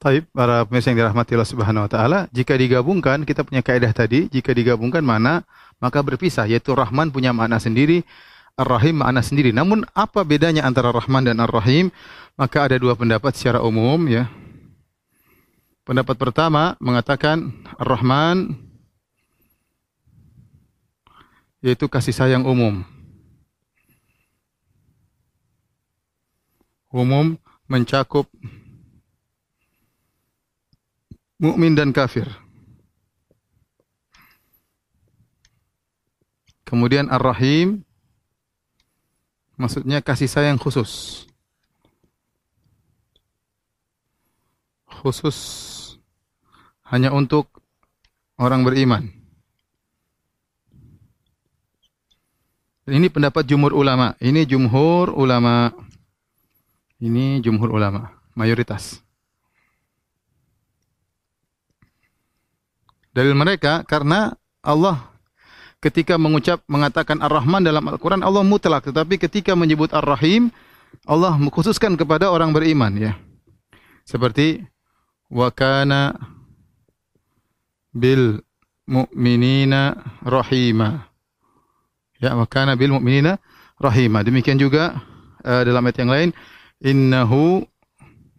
[0.07, 4.31] Taib, para pemirsa yang dirahmati Allah Subhanahu wa taala, jika digabungkan kita punya kaidah tadi,
[4.31, 5.43] jika digabungkan mana
[5.83, 8.07] maka berpisah yaitu Rahman punya makna sendiri,
[8.55, 9.51] Ar-Rahim makna sendiri.
[9.51, 11.91] Namun apa bedanya antara Rahman dan Ar-Rahim?
[12.39, 14.31] Maka ada dua pendapat secara umum ya.
[15.83, 18.55] Pendapat pertama mengatakan Ar-Rahman
[21.59, 22.79] yaitu kasih sayang umum.
[26.95, 27.35] Umum
[27.67, 28.31] mencakup
[31.37, 32.25] mukmin dan kafir.
[36.67, 37.87] Kemudian Ar-Rahim
[39.55, 41.23] maksudnya kasih sayang khusus.
[44.85, 45.37] Khusus
[46.89, 47.47] hanya untuk
[48.35, 49.13] orang beriman.
[52.87, 54.15] Ini pendapat jumhur ulama.
[54.23, 55.75] Ini jumhur ulama.
[56.97, 59.06] Ini jumhur ulama, mayoritas.
[63.17, 65.09] Dalil mereka karena Allah
[65.81, 70.53] ketika mengucap mengatakan Ar-Rahman dalam Al-Qur'an Allah mutlak, tetapi ketika menyebut Ar-Rahim
[71.09, 73.17] Allah mengkhususkan kepada orang beriman ya.
[74.05, 74.61] Seperti
[75.33, 76.13] wa kana
[77.89, 78.45] bil
[78.85, 81.09] mu'minina rahima.
[82.21, 83.41] Ya, wa kana bil mu'minina
[83.81, 84.21] rahima.
[84.21, 84.97] Demikian juga
[85.41, 86.29] uh, dalam ayat yang lain,
[86.85, 87.65] innahu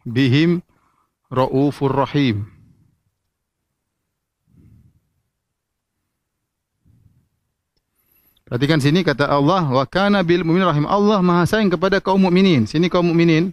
[0.07, 0.63] bihim
[1.29, 2.58] raufur rahim.
[8.49, 10.89] Perhatikan sini kata Allah wa kana bil mu'minin rahim.
[10.89, 12.65] Allah Maha sayang kepada kaum mukminin.
[12.65, 13.53] Sini kaum mukminin.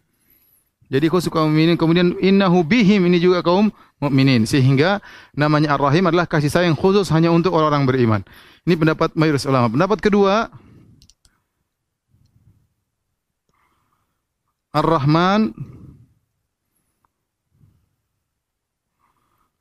[0.87, 3.67] Jadi khusus kaum mukminin kemudian innahu bihim ini juga kaum
[3.99, 5.03] mukminin sehingga
[5.35, 8.21] namanya Ar-Rahim adalah kasih sayang khusus hanya untuk orang-orang beriman.
[8.63, 9.67] Ini pendapat mayoritas ulama.
[9.67, 10.47] Pendapat kedua,
[14.71, 15.51] Ar-Rahman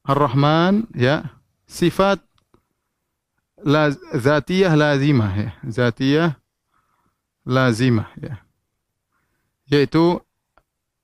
[0.05, 1.33] Ar-Rahman ya,
[1.65, 2.21] sifat
[4.13, 6.31] zatiyah lazimah ya, zatiyah
[7.49, 8.35] lazimah ya.
[9.73, 10.21] Yaitu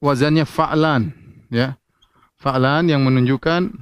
[0.04, 1.16] wazannya fa'lan
[1.48, 1.80] ya.
[2.40, 3.72] Fa'lan yang menunjukkan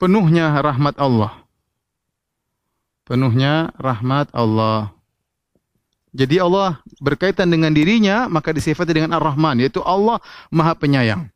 [0.00, 1.44] penuhnya rahmat Allah.
[3.04, 4.92] Penuhnya rahmat Allah.
[6.12, 10.20] Jadi Allah berkaitan dengan dirinya maka disifati dengan Ar-Rahman yaitu Allah
[10.52, 11.32] Maha Penyayang.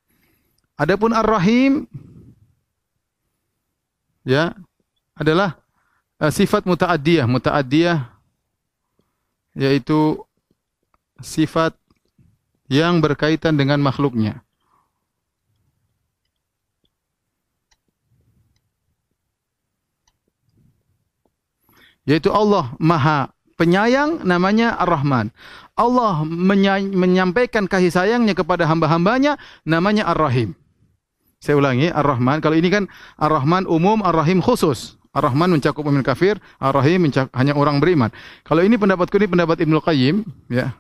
[0.77, 1.89] Adapun Ar-Rahim
[4.27, 4.53] ya
[5.15, 5.57] adalah
[6.19, 8.11] uh, sifat muta'addiyah, muta'addiyah
[9.57, 10.21] yaitu
[11.23, 11.73] sifat
[12.69, 14.43] yang berkaitan dengan makhluknya.
[22.07, 25.33] yaitu Allah Maha Penyayang namanya Ar-Rahman.
[25.73, 26.29] Allah
[26.93, 30.53] menyampaikan kasih sayangnya kepada hamba-hambanya namanya Ar-Rahim.
[31.47, 32.43] Saya ulangi, Ar-Rahman.
[32.43, 32.91] Kalau ini kan
[33.23, 34.99] Ar-Rahman umum, Ar-Rahim khusus.
[35.15, 38.11] Ar-Rahman mencakup mukmin kafir, Ar-Rahim hanya orang beriman.
[38.43, 40.75] Kalau ini pendapatku ini pendapat Ibnu Qayyim, ya.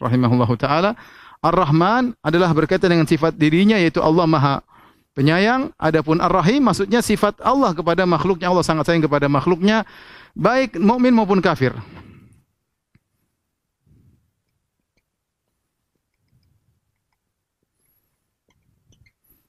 [0.00, 0.96] Rahimahullahu taala,
[1.44, 4.64] Ar-Rahman adalah berkaitan dengan sifat dirinya yaitu Allah Maha
[5.12, 5.76] penyayang.
[5.76, 8.48] Adapun Ar-Rahim maksudnya sifat Allah kepada makhluknya.
[8.48, 9.84] Allah sangat sayang kepada makhluknya,
[10.32, 11.76] baik mukmin maupun kafir.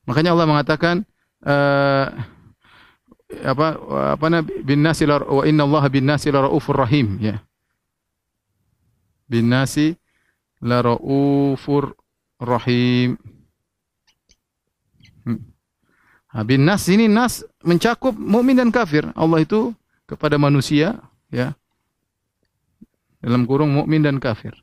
[0.08, 1.04] Makanya Allah mengatakan
[1.44, 2.08] uh,
[3.44, 3.68] apa
[4.16, 4.26] apa
[4.64, 7.44] bin nasi wa inna Allah bin nasi la raufur rahim ya.
[9.28, 10.00] Bin nasi
[10.64, 11.92] la raufur
[12.40, 13.20] rahim.
[16.38, 19.10] Nah, bin nas ini nas mencakup mukmin dan kafir.
[19.18, 19.74] Allah itu
[20.06, 21.02] kepada manusia
[21.34, 21.58] ya.
[23.18, 24.54] Dalam kurung mukmin dan kafir.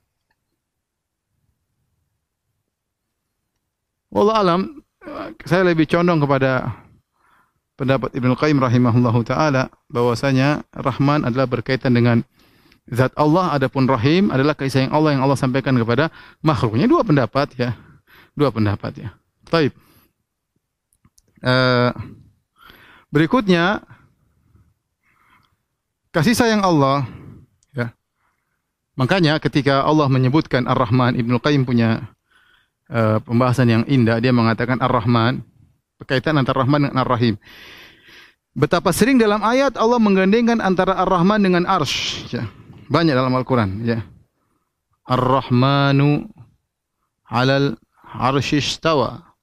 [4.15, 4.84] Wallah alam
[5.45, 6.73] saya lebih condong kepada
[7.75, 12.23] pendapat Ibnu Qayyim rahimahullahu taala bahwasanya Rahman adalah berkaitan dengan
[12.89, 16.13] zat Allah adapun Rahim adalah kasih sayang Allah yang Allah sampaikan kepada
[16.45, 16.87] makhluknya.
[16.87, 17.77] Dua pendapat ya.
[18.37, 19.09] Dua pendapat ya.
[19.49, 19.73] Taib.
[21.45, 21.93] Uh,
[23.13, 23.85] berikutnya
[26.15, 27.05] kasih sayang Allah
[27.77, 27.93] ya.
[28.97, 32.15] Makanya ketika Allah menyebutkan Ar-Rahman Ibnu Qayyim punya
[32.91, 35.41] uh, pembahasan yang indah dia mengatakan Ar-Rahman
[36.01, 37.39] berkaitan antara Rahman dengan Ar-Rahim.
[38.55, 42.47] Betapa sering dalam ayat Allah menggandengkan antara Ar-Rahman dengan Arsh ya.
[42.87, 44.05] Banyak dalam Al-Qur'an ya.
[45.05, 46.29] Ar-Rahmanu
[47.27, 47.75] 'alal
[48.15, 49.35] 'arsy istawa.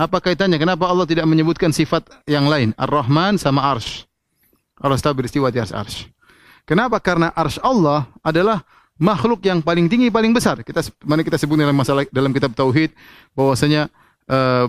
[0.00, 0.56] Apa kaitannya?
[0.56, 2.72] Kenapa Allah tidak menyebutkan sifat yang lain?
[2.78, 4.08] Ar-Rahman sama Arsh.
[4.80, 6.08] Allah tahu beristiwa di Arsh.
[6.64, 6.96] Kenapa?
[7.04, 8.64] Karena Arsh Allah adalah
[9.00, 10.60] makhluk yang paling tinggi, paling besar.
[10.60, 12.92] Kita mana kita sebut dalam masalah dalam kitab tauhid
[13.32, 13.88] bahwasanya
[14.28, 14.68] uh,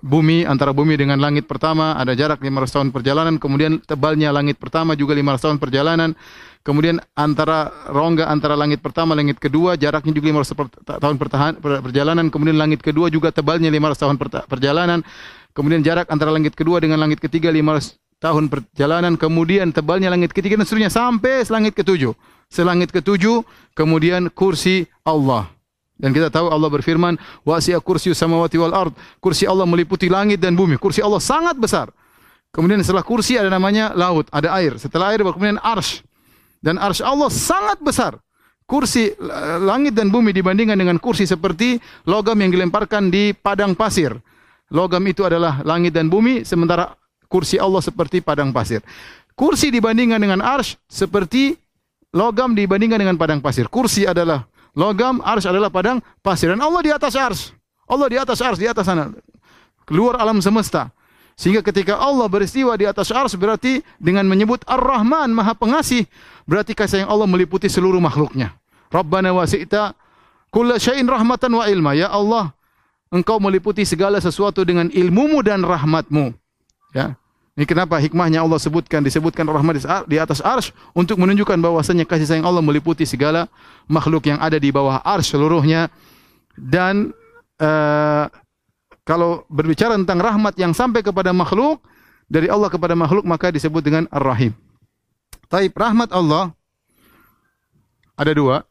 [0.00, 4.96] bumi antara bumi dengan langit pertama ada jarak 500 tahun perjalanan, kemudian tebalnya langit pertama
[4.96, 6.10] juga 500 tahun perjalanan.
[6.66, 11.14] Kemudian antara rongga antara langit pertama langit kedua jaraknya juga 500 tahun
[11.62, 12.26] perjalanan.
[12.26, 14.16] Kemudian langit kedua juga tebalnya 500 tahun
[14.50, 14.98] perjalanan.
[15.54, 19.14] Kemudian jarak antara langit kedua dengan langit ketiga 500 tahun perjalanan.
[19.14, 22.18] Kemudian tebalnya langit ketiga dan seterusnya sampai langit ketujuh.
[22.56, 23.44] Selangit ketujuh
[23.76, 25.52] kemudian kursi Allah.
[26.00, 30.56] Dan kita tahu Allah berfirman, "Wasi'a kursiyyus samawati wal ard." Kursi Allah meliputi langit dan
[30.56, 30.80] bumi.
[30.80, 31.92] Kursi Allah sangat besar.
[32.52, 34.80] Kemudian setelah kursi ada namanya laut, ada air.
[34.80, 36.00] Setelah air kemudian arsy.
[36.64, 38.16] Dan arsy Allah sangat besar.
[38.64, 39.12] Kursi
[39.60, 41.76] langit dan bumi dibandingkan dengan kursi seperti
[42.08, 44.16] logam yang dilemparkan di padang pasir.
[44.66, 46.90] logam itu adalah langit dan bumi, sementara
[47.30, 48.82] kursi Allah seperti padang pasir.
[49.38, 51.54] Kursi dibandingkan dengan arsh seperti
[52.14, 53.66] logam dibandingkan dengan padang pasir.
[53.66, 54.46] Kursi adalah
[54.76, 56.52] logam, arsh adalah padang pasir.
[56.52, 57.42] Dan Allah di atas arsh.
[57.86, 59.10] Allah di atas arsh, di atas sana.
[59.86, 60.90] Keluar alam semesta.
[61.36, 66.08] Sehingga ketika Allah beristiwa di atas arsh berarti dengan menyebut Ar-Rahman, Maha Pengasih,
[66.48, 68.56] berarti kasih yang Allah meliputi seluruh makhluknya.
[68.88, 69.92] Rabbana wasi'ta
[70.48, 71.92] kulla syai'in rahmatan wa ilma.
[71.92, 72.56] Ya Allah,
[73.12, 76.34] Engkau meliputi segala sesuatu dengan ilmumu dan rahmatmu.
[76.96, 77.14] Ya.
[77.56, 82.44] Ini kenapa hikmahnya Allah sebutkan disebutkan rahmat di atas arsh untuk menunjukkan bahwasanya kasih sayang
[82.44, 83.48] Allah meliputi segala
[83.88, 85.88] makhluk yang ada di bawah arsh seluruhnya
[86.52, 87.16] dan
[87.56, 88.28] uh,
[89.08, 91.80] kalau berbicara tentang rahmat yang sampai kepada makhluk
[92.28, 94.52] dari Allah kepada makhluk maka disebut dengan Ar-Rahim.
[95.48, 96.52] Taib rahmat Allah
[98.20, 98.68] ada dua.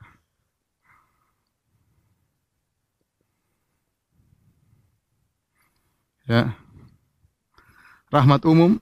[6.29, 6.64] Ya.
[8.15, 8.79] Rahmat umum,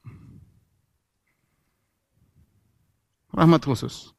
[3.33, 4.13] rahmat khusus.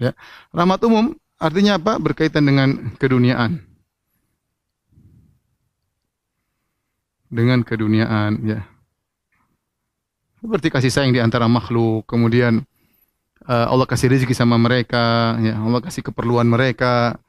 [0.00, 0.16] Ya.
[0.56, 1.12] Rahmat umum
[1.44, 1.98] Artinya apa?
[1.98, 3.60] Berkaitan dengan keduniaan.
[7.28, 8.60] Dengan keduniaan, ya.
[10.38, 12.64] Seperti kasih sayang di antara makhluk, kemudian
[13.44, 15.58] uh, Allah kasih rezeki sama mereka, ya.
[15.58, 17.20] Allah kasih keperluan mereka,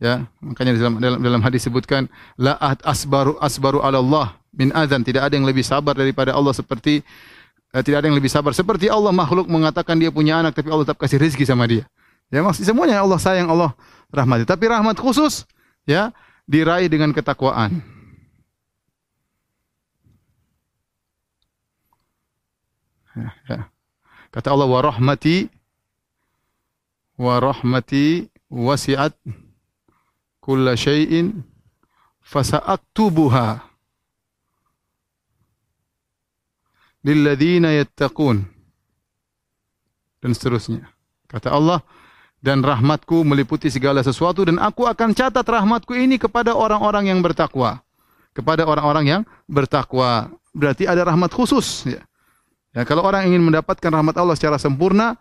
[0.00, 0.26] ya.
[0.40, 2.08] Makanya dalam dalam, dalam hadis sebutkan
[2.40, 7.04] la asbaru asbaru ala Allah min adzan, tidak ada yang lebih sabar daripada Allah seperti
[7.76, 10.88] uh, tidak ada yang lebih sabar seperti Allah makhluk mengatakan dia punya anak tapi Allah
[10.88, 11.86] tetap kasih rezeki sama dia.
[12.32, 13.76] Ya maksud semuanya Allah sayang, Allah
[14.10, 14.48] rahmati.
[14.48, 15.46] Tapi rahmat khusus
[15.86, 16.10] ya
[16.48, 17.78] diraih dengan ketakwaan.
[23.10, 23.58] Ya, ya.
[24.30, 25.50] Kata Allah wa rahmati
[27.18, 29.12] wa rahmati wasi'at
[30.40, 31.44] kulla syai'in
[32.24, 33.60] fasa'aktubuha
[37.04, 38.44] lilladzina yattaqun
[40.20, 40.84] dan seterusnya.
[41.30, 41.80] Kata Allah,
[42.40, 47.84] dan rahmatku meliputi segala sesuatu dan aku akan catat rahmatku ini kepada orang-orang yang bertakwa.
[48.32, 50.32] Kepada orang-orang yang bertakwa.
[50.56, 51.84] Berarti ada rahmat khusus.
[51.84, 52.00] Ya.
[52.72, 52.82] ya.
[52.88, 55.20] kalau orang ingin mendapatkan rahmat Allah secara sempurna,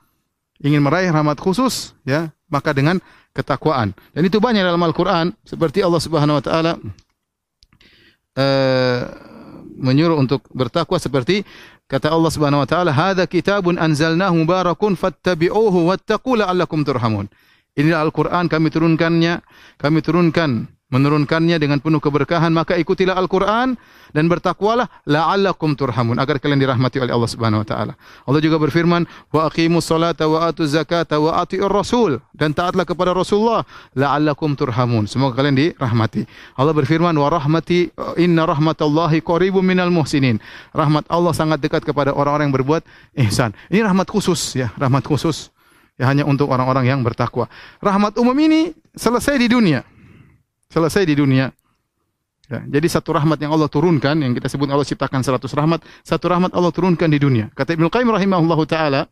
[0.64, 3.04] ingin meraih rahmat khusus, ya maka dengan
[3.36, 3.94] ketakwaan.
[4.16, 5.34] Dan itu banyak dalam Al-Quran.
[5.46, 6.72] Seperti Allah Subhanahu Wa Taala
[8.38, 9.02] uh,
[9.80, 11.48] menyuruh untuk bertakwa seperti
[11.90, 17.26] Kata Allah Subhanahu wa taala, "Hadza kitabun anzalnahu mubarakun fattabi'uhu wattaqu la'allakum turhamun."
[17.74, 19.42] Inilah Al-Qur'an kami turunkannya,
[19.82, 23.78] kami turunkan menurunkannya dengan penuh keberkahan maka ikutilah Al-Qur'an
[24.10, 27.94] dan bertakwalah la'allakum turhamun agar kalian dirahmati oleh Allah Subhanahu wa taala.
[28.26, 33.14] Allah juga berfirman wa aqimus salata wa atuz zakata wa atiur rasul dan taatlah kepada
[33.14, 33.62] Rasulullah
[33.94, 35.06] la'allakum turhamun.
[35.06, 36.26] Semoga kalian dirahmati.
[36.58, 40.42] Allah berfirman wa rahmati inna rahmatallahi qaribum minal muhsinin.
[40.74, 42.82] Rahmat Allah sangat dekat kepada orang-orang yang berbuat
[43.30, 43.54] ihsan.
[43.70, 45.54] Ini rahmat khusus ya, rahmat khusus
[46.02, 47.46] ya hanya untuk orang-orang yang bertakwa.
[47.78, 49.86] Rahmat umum ini selesai di dunia
[50.70, 51.50] selesai di dunia.
[52.50, 56.34] Ya, jadi satu rahmat yang Allah turunkan, yang kita sebut Allah ciptakan seratus rahmat, satu
[56.34, 57.54] rahmat Allah turunkan di dunia.
[57.54, 59.06] Kata Ibnu Qayyim rahimahullahu taala,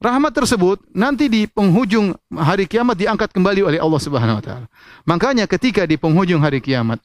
[0.00, 4.66] rahmat tersebut nanti di penghujung hari kiamat diangkat kembali oleh Allah Subhanahu wa taala.
[5.04, 7.04] Makanya ketika di penghujung hari kiamat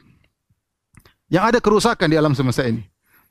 [1.27, 2.83] yang ada kerusakan di alam semesta ini.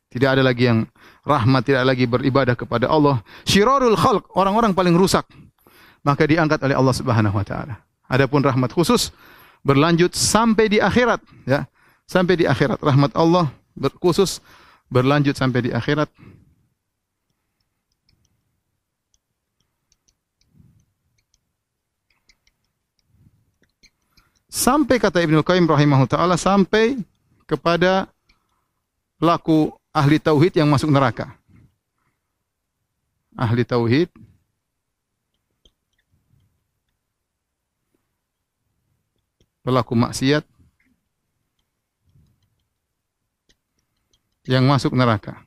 [0.08, 0.88] Tidak ada lagi yang
[1.20, 3.20] rahmat, tidak lagi beribadah kepada Allah.
[3.44, 5.28] Syirarul khalq, orang-orang paling rusak.
[6.00, 7.84] Maka diangkat oleh Allah Subhanahu wa taala.
[8.08, 9.12] Adapun rahmat khusus
[9.66, 11.66] berlanjut sampai di akhirat ya.
[12.08, 12.80] Sampai di akhirat.
[12.80, 13.52] Rahmat Allah
[14.00, 14.40] khusus
[14.88, 16.08] berlanjut sampai di akhirat.
[24.48, 26.98] Sampai kata Ibnu Qayyim rahimahullah taala sampai
[27.46, 28.10] kepada
[29.20, 31.30] pelaku ahli tauhid yang masuk neraka.
[33.38, 34.10] Ahli tauhid
[39.68, 40.48] pelaku maksiat
[44.48, 45.44] yang masuk neraka.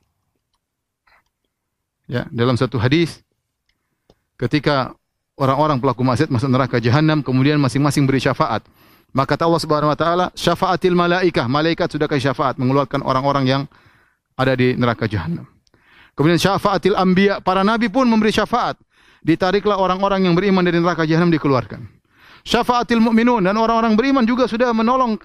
[2.06, 3.18] Ya, dalam satu hadis
[4.38, 4.94] ketika
[5.34, 8.62] orang-orang pelaku maksiat masuk neraka jahanam kemudian masing-masing beri syafaat.
[9.10, 13.62] Maka kata Allah Subhanahu wa taala, syafaatil malaikah, malaikat sudah kasih syafaat mengeluarkan orang-orang yang
[14.38, 15.44] ada di neraka jahanam.
[16.16, 18.78] Kemudian syafaatil anbiya, para nabi pun memberi syafaat.
[19.20, 22.01] Ditariklah orang-orang yang beriman dari neraka jahanam dikeluarkan
[22.42, 25.18] syafaatil mu'minun dan orang-orang beriman juga sudah menolong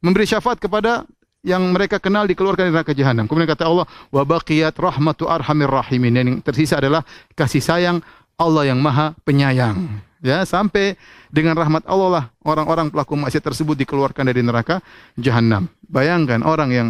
[0.00, 1.04] memberi syafaat kepada
[1.40, 3.24] yang mereka kenal dikeluarkan dari neraka jahanam.
[3.24, 6.12] Kemudian kata Allah, wa baqiyat rahmatu arhamir rahimin.
[6.12, 7.00] Yang tersisa adalah
[7.32, 8.04] kasih sayang
[8.36, 10.04] Allah yang Maha Penyayang.
[10.20, 11.00] ya sampai
[11.32, 14.84] dengan rahmat Allah lah orang-orang pelaku maksiat tersebut dikeluarkan dari neraka
[15.16, 15.68] jahanam.
[15.88, 16.88] Bayangkan orang yang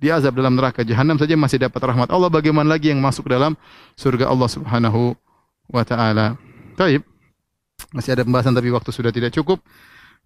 [0.00, 3.56] diazab dalam neraka jahanam saja masih dapat rahmat Allah, bagaimana lagi yang masuk dalam
[3.96, 5.16] surga Allah Subhanahu
[5.68, 6.36] wa taala.
[6.76, 7.15] Baik.
[7.96, 9.64] Masih ada pembahasan tapi waktu sudah tidak cukup.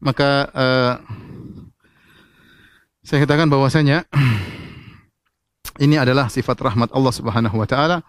[0.02, 0.94] Maka uh,
[3.06, 4.10] saya katakan bahwasanya
[5.84, 8.02] ini adalah sifat rahmat Allah Subhanahu wa taala.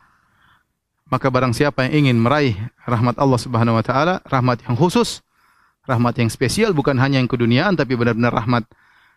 [1.14, 2.58] Maka barang siapa yang ingin meraih
[2.90, 5.22] rahmat Allah Subhanahu wa taala, rahmat yang khusus,
[5.86, 8.66] rahmat yang spesial bukan hanya yang keduniaan tapi benar-benar rahmat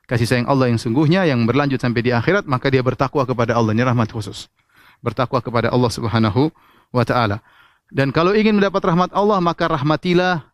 [0.05, 3.73] kasih sayang Allah yang sungguhnya yang berlanjut sampai di akhirat, maka dia bertakwa kepada Allah,
[3.73, 4.53] ini rahmat khusus.
[5.01, 6.53] Bertakwa kepada Allah Subhanahu
[6.93, 7.41] wa taala.
[7.93, 10.47] Dan kalau ingin mendapat rahmat Allah, maka rahmatilah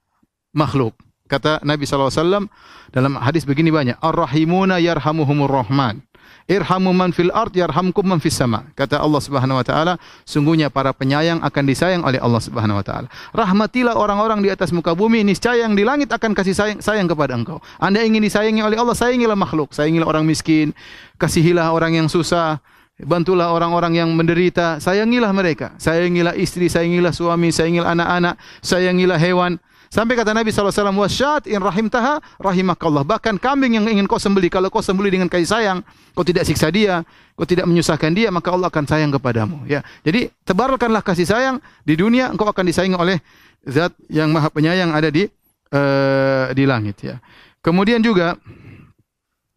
[0.55, 0.95] makhluk.
[1.31, 2.51] Kata Nabi SAW
[2.91, 4.03] dalam hadis begini banyak.
[4.03, 6.03] Ar-Rahimuna yarhamuhumur Rahman.
[6.51, 8.67] Irhamu man fil ard yarhamkum man fis sama.
[8.75, 9.95] Kata Allah Subhanahu wa taala,
[10.27, 13.07] sungguhnya para penyayang akan disayang oleh Allah Subhanahu wa taala.
[13.31, 17.39] Rahmatilah orang-orang di atas muka bumi, niscaya yang di langit akan kasih sayang, sayang kepada
[17.39, 17.63] engkau.
[17.79, 20.75] Anda ingin disayangi oleh Allah, sayangilah makhluk, sayangilah orang miskin,
[21.23, 22.59] kasihilah orang yang susah,
[23.05, 25.77] bantulah orang-orang yang menderita, sayangilah mereka.
[25.77, 29.57] Sayangilah istri, sayangilah suami, sayangilah anak-anak, sayangilah hewan.
[29.91, 33.03] Sampai kata Nabi SAW, wasyat in rahim taha rahimakallah.
[33.03, 35.79] Bahkan kambing yang ingin kau sembeli, kalau kau sembeli dengan kasih sayang,
[36.15, 37.03] kau tidak siksa dia,
[37.35, 39.67] kau tidak menyusahkan dia, maka Allah akan sayang kepadamu.
[39.67, 43.19] Ya, Jadi tebarkanlah kasih sayang di dunia, engkau akan disayangi oleh
[43.67, 45.27] zat yang maha penyayang ada di
[45.75, 47.03] uh, di langit.
[47.03, 47.19] Ya.
[47.59, 48.39] Kemudian juga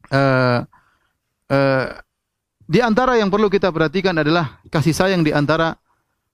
[0.09, 0.59] uh,
[1.53, 1.87] uh,
[2.73, 5.77] di antara yang perlu kita perhatikan adalah kasih sayang di antara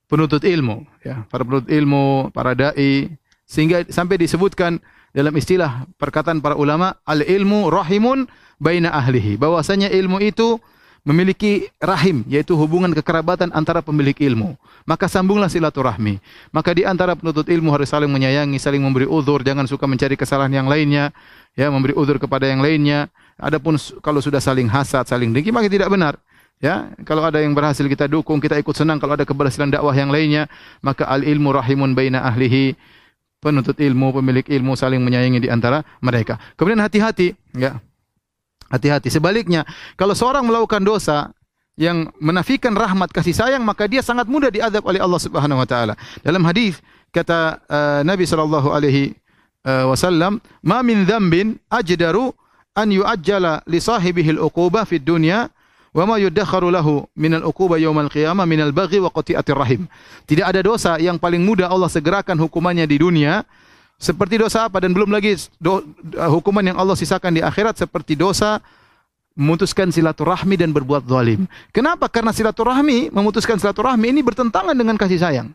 [0.07, 3.11] penuntut ilmu, ya, para penuntut ilmu, para dai,
[3.43, 4.79] sehingga sampai disebutkan
[5.11, 8.23] dalam istilah perkataan para ulama al ilmu rahimun
[8.55, 9.35] baina ahlihi.
[9.35, 10.55] Bahwasanya ilmu itu
[11.03, 14.55] memiliki rahim yaitu hubungan kekerabatan antara pemilik ilmu.
[14.87, 16.23] Maka sambunglah silaturahmi.
[16.55, 20.55] Maka di antara penuntut ilmu harus saling menyayangi saling memberi uzur jangan suka mencari kesalahan
[20.55, 21.11] yang lainnya
[21.57, 23.11] ya memberi uzur kepada yang lainnya.
[23.39, 26.19] Adapun kalau sudah saling hasad saling dengki maka tidak benar
[26.59, 28.99] Ya, kalau ada yang berhasil kita dukung, kita ikut senang.
[28.99, 30.51] Kalau ada keberhasilan dakwah yang lainnya,
[30.83, 32.75] maka al ilmu rahimun baina ahlihi
[33.39, 36.35] penuntut ilmu, pemilik ilmu saling menyayangi di antara mereka.
[36.59, 37.79] Kemudian hati-hati, ya.
[38.67, 39.07] Hati-hati.
[39.07, 39.63] Sebaliknya,
[39.95, 41.31] kalau seorang melakukan dosa
[41.79, 45.95] yang menafikan rahmat kasih sayang, maka dia sangat mudah diadab oleh Allah Subhanahu wa taala.
[46.19, 46.83] Dalam hadis
[47.15, 49.15] kata uh, Nabi sallallahu alaihi
[49.63, 52.35] uh, wasallam, "Ma min dzambin ajdaru
[52.75, 55.47] an yu'ajjala li sahibihi al-uqubah fid dunya
[55.93, 59.89] wa ma yuddakharu lahu minal uquba yaumal qiyamah minal baghi wa qati'atir rahim.
[60.29, 63.41] Tidak ada dosa yang paling mudah Allah segerakan hukumannya di dunia
[63.99, 65.83] seperti dosa apa dan belum lagi do,
[66.15, 68.63] hukuman yang Allah sisakan di akhirat seperti dosa
[69.35, 71.47] memutuskan silaturahmi dan berbuat zalim.
[71.71, 72.11] Kenapa?
[72.11, 75.51] Karena silaturahmi, memutuskan silaturahmi ini bertentangan dengan kasih sayang.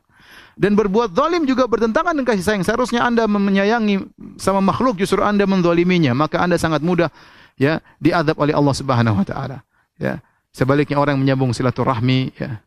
[0.55, 2.65] Dan berbuat zalim juga bertentangan dengan kasih sayang.
[2.65, 4.09] Seharusnya Anda menyayangi
[4.41, 7.13] sama makhluk justru Anda menzaliminya, maka Anda sangat mudah
[7.61, 9.63] ya diadab oleh Allah Subhanahu wa taala
[9.99, 10.23] ya.
[10.55, 12.63] Sebaliknya orang yang menyambung silaturahmi ya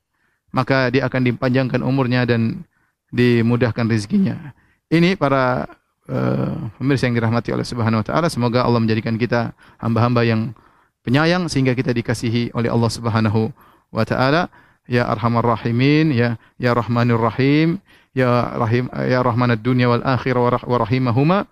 [0.51, 2.63] maka dia akan dipanjangkan umurnya dan
[3.11, 4.55] dimudahkan rezekinya.
[4.88, 5.67] Ini para
[6.07, 10.55] uh, pemirsa yang dirahmati oleh Subhanahu wa taala semoga Allah menjadikan kita hamba-hamba yang
[11.03, 13.51] penyayang sehingga kita dikasihi oleh Allah Subhanahu
[13.91, 14.47] wa taala.
[14.88, 17.84] Ya arhamar rahimin ya ya rahmanir rahim
[18.15, 21.43] ya rahim ya rahmanad dunya wal akhirah wa rahimahuma.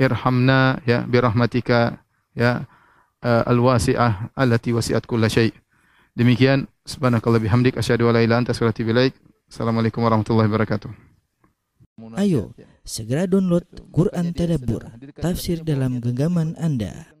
[0.00, 2.00] Irhamna ya birahmatika
[2.32, 2.64] ya
[3.22, 5.54] uh, al-wasi'ah allati wasi'at kulla syai'.
[6.12, 8.52] Demikian subhanakallah bihamdik asyhadu an la ilaha anta
[9.52, 10.88] Assalamualaikum warahmatullahi wabarakatuh.
[12.16, 12.56] Ayo,
[12.88, 14.88] segera download Quran Tadabbur,
[15.20, 17.12] tafsir dalam genggaman Anda.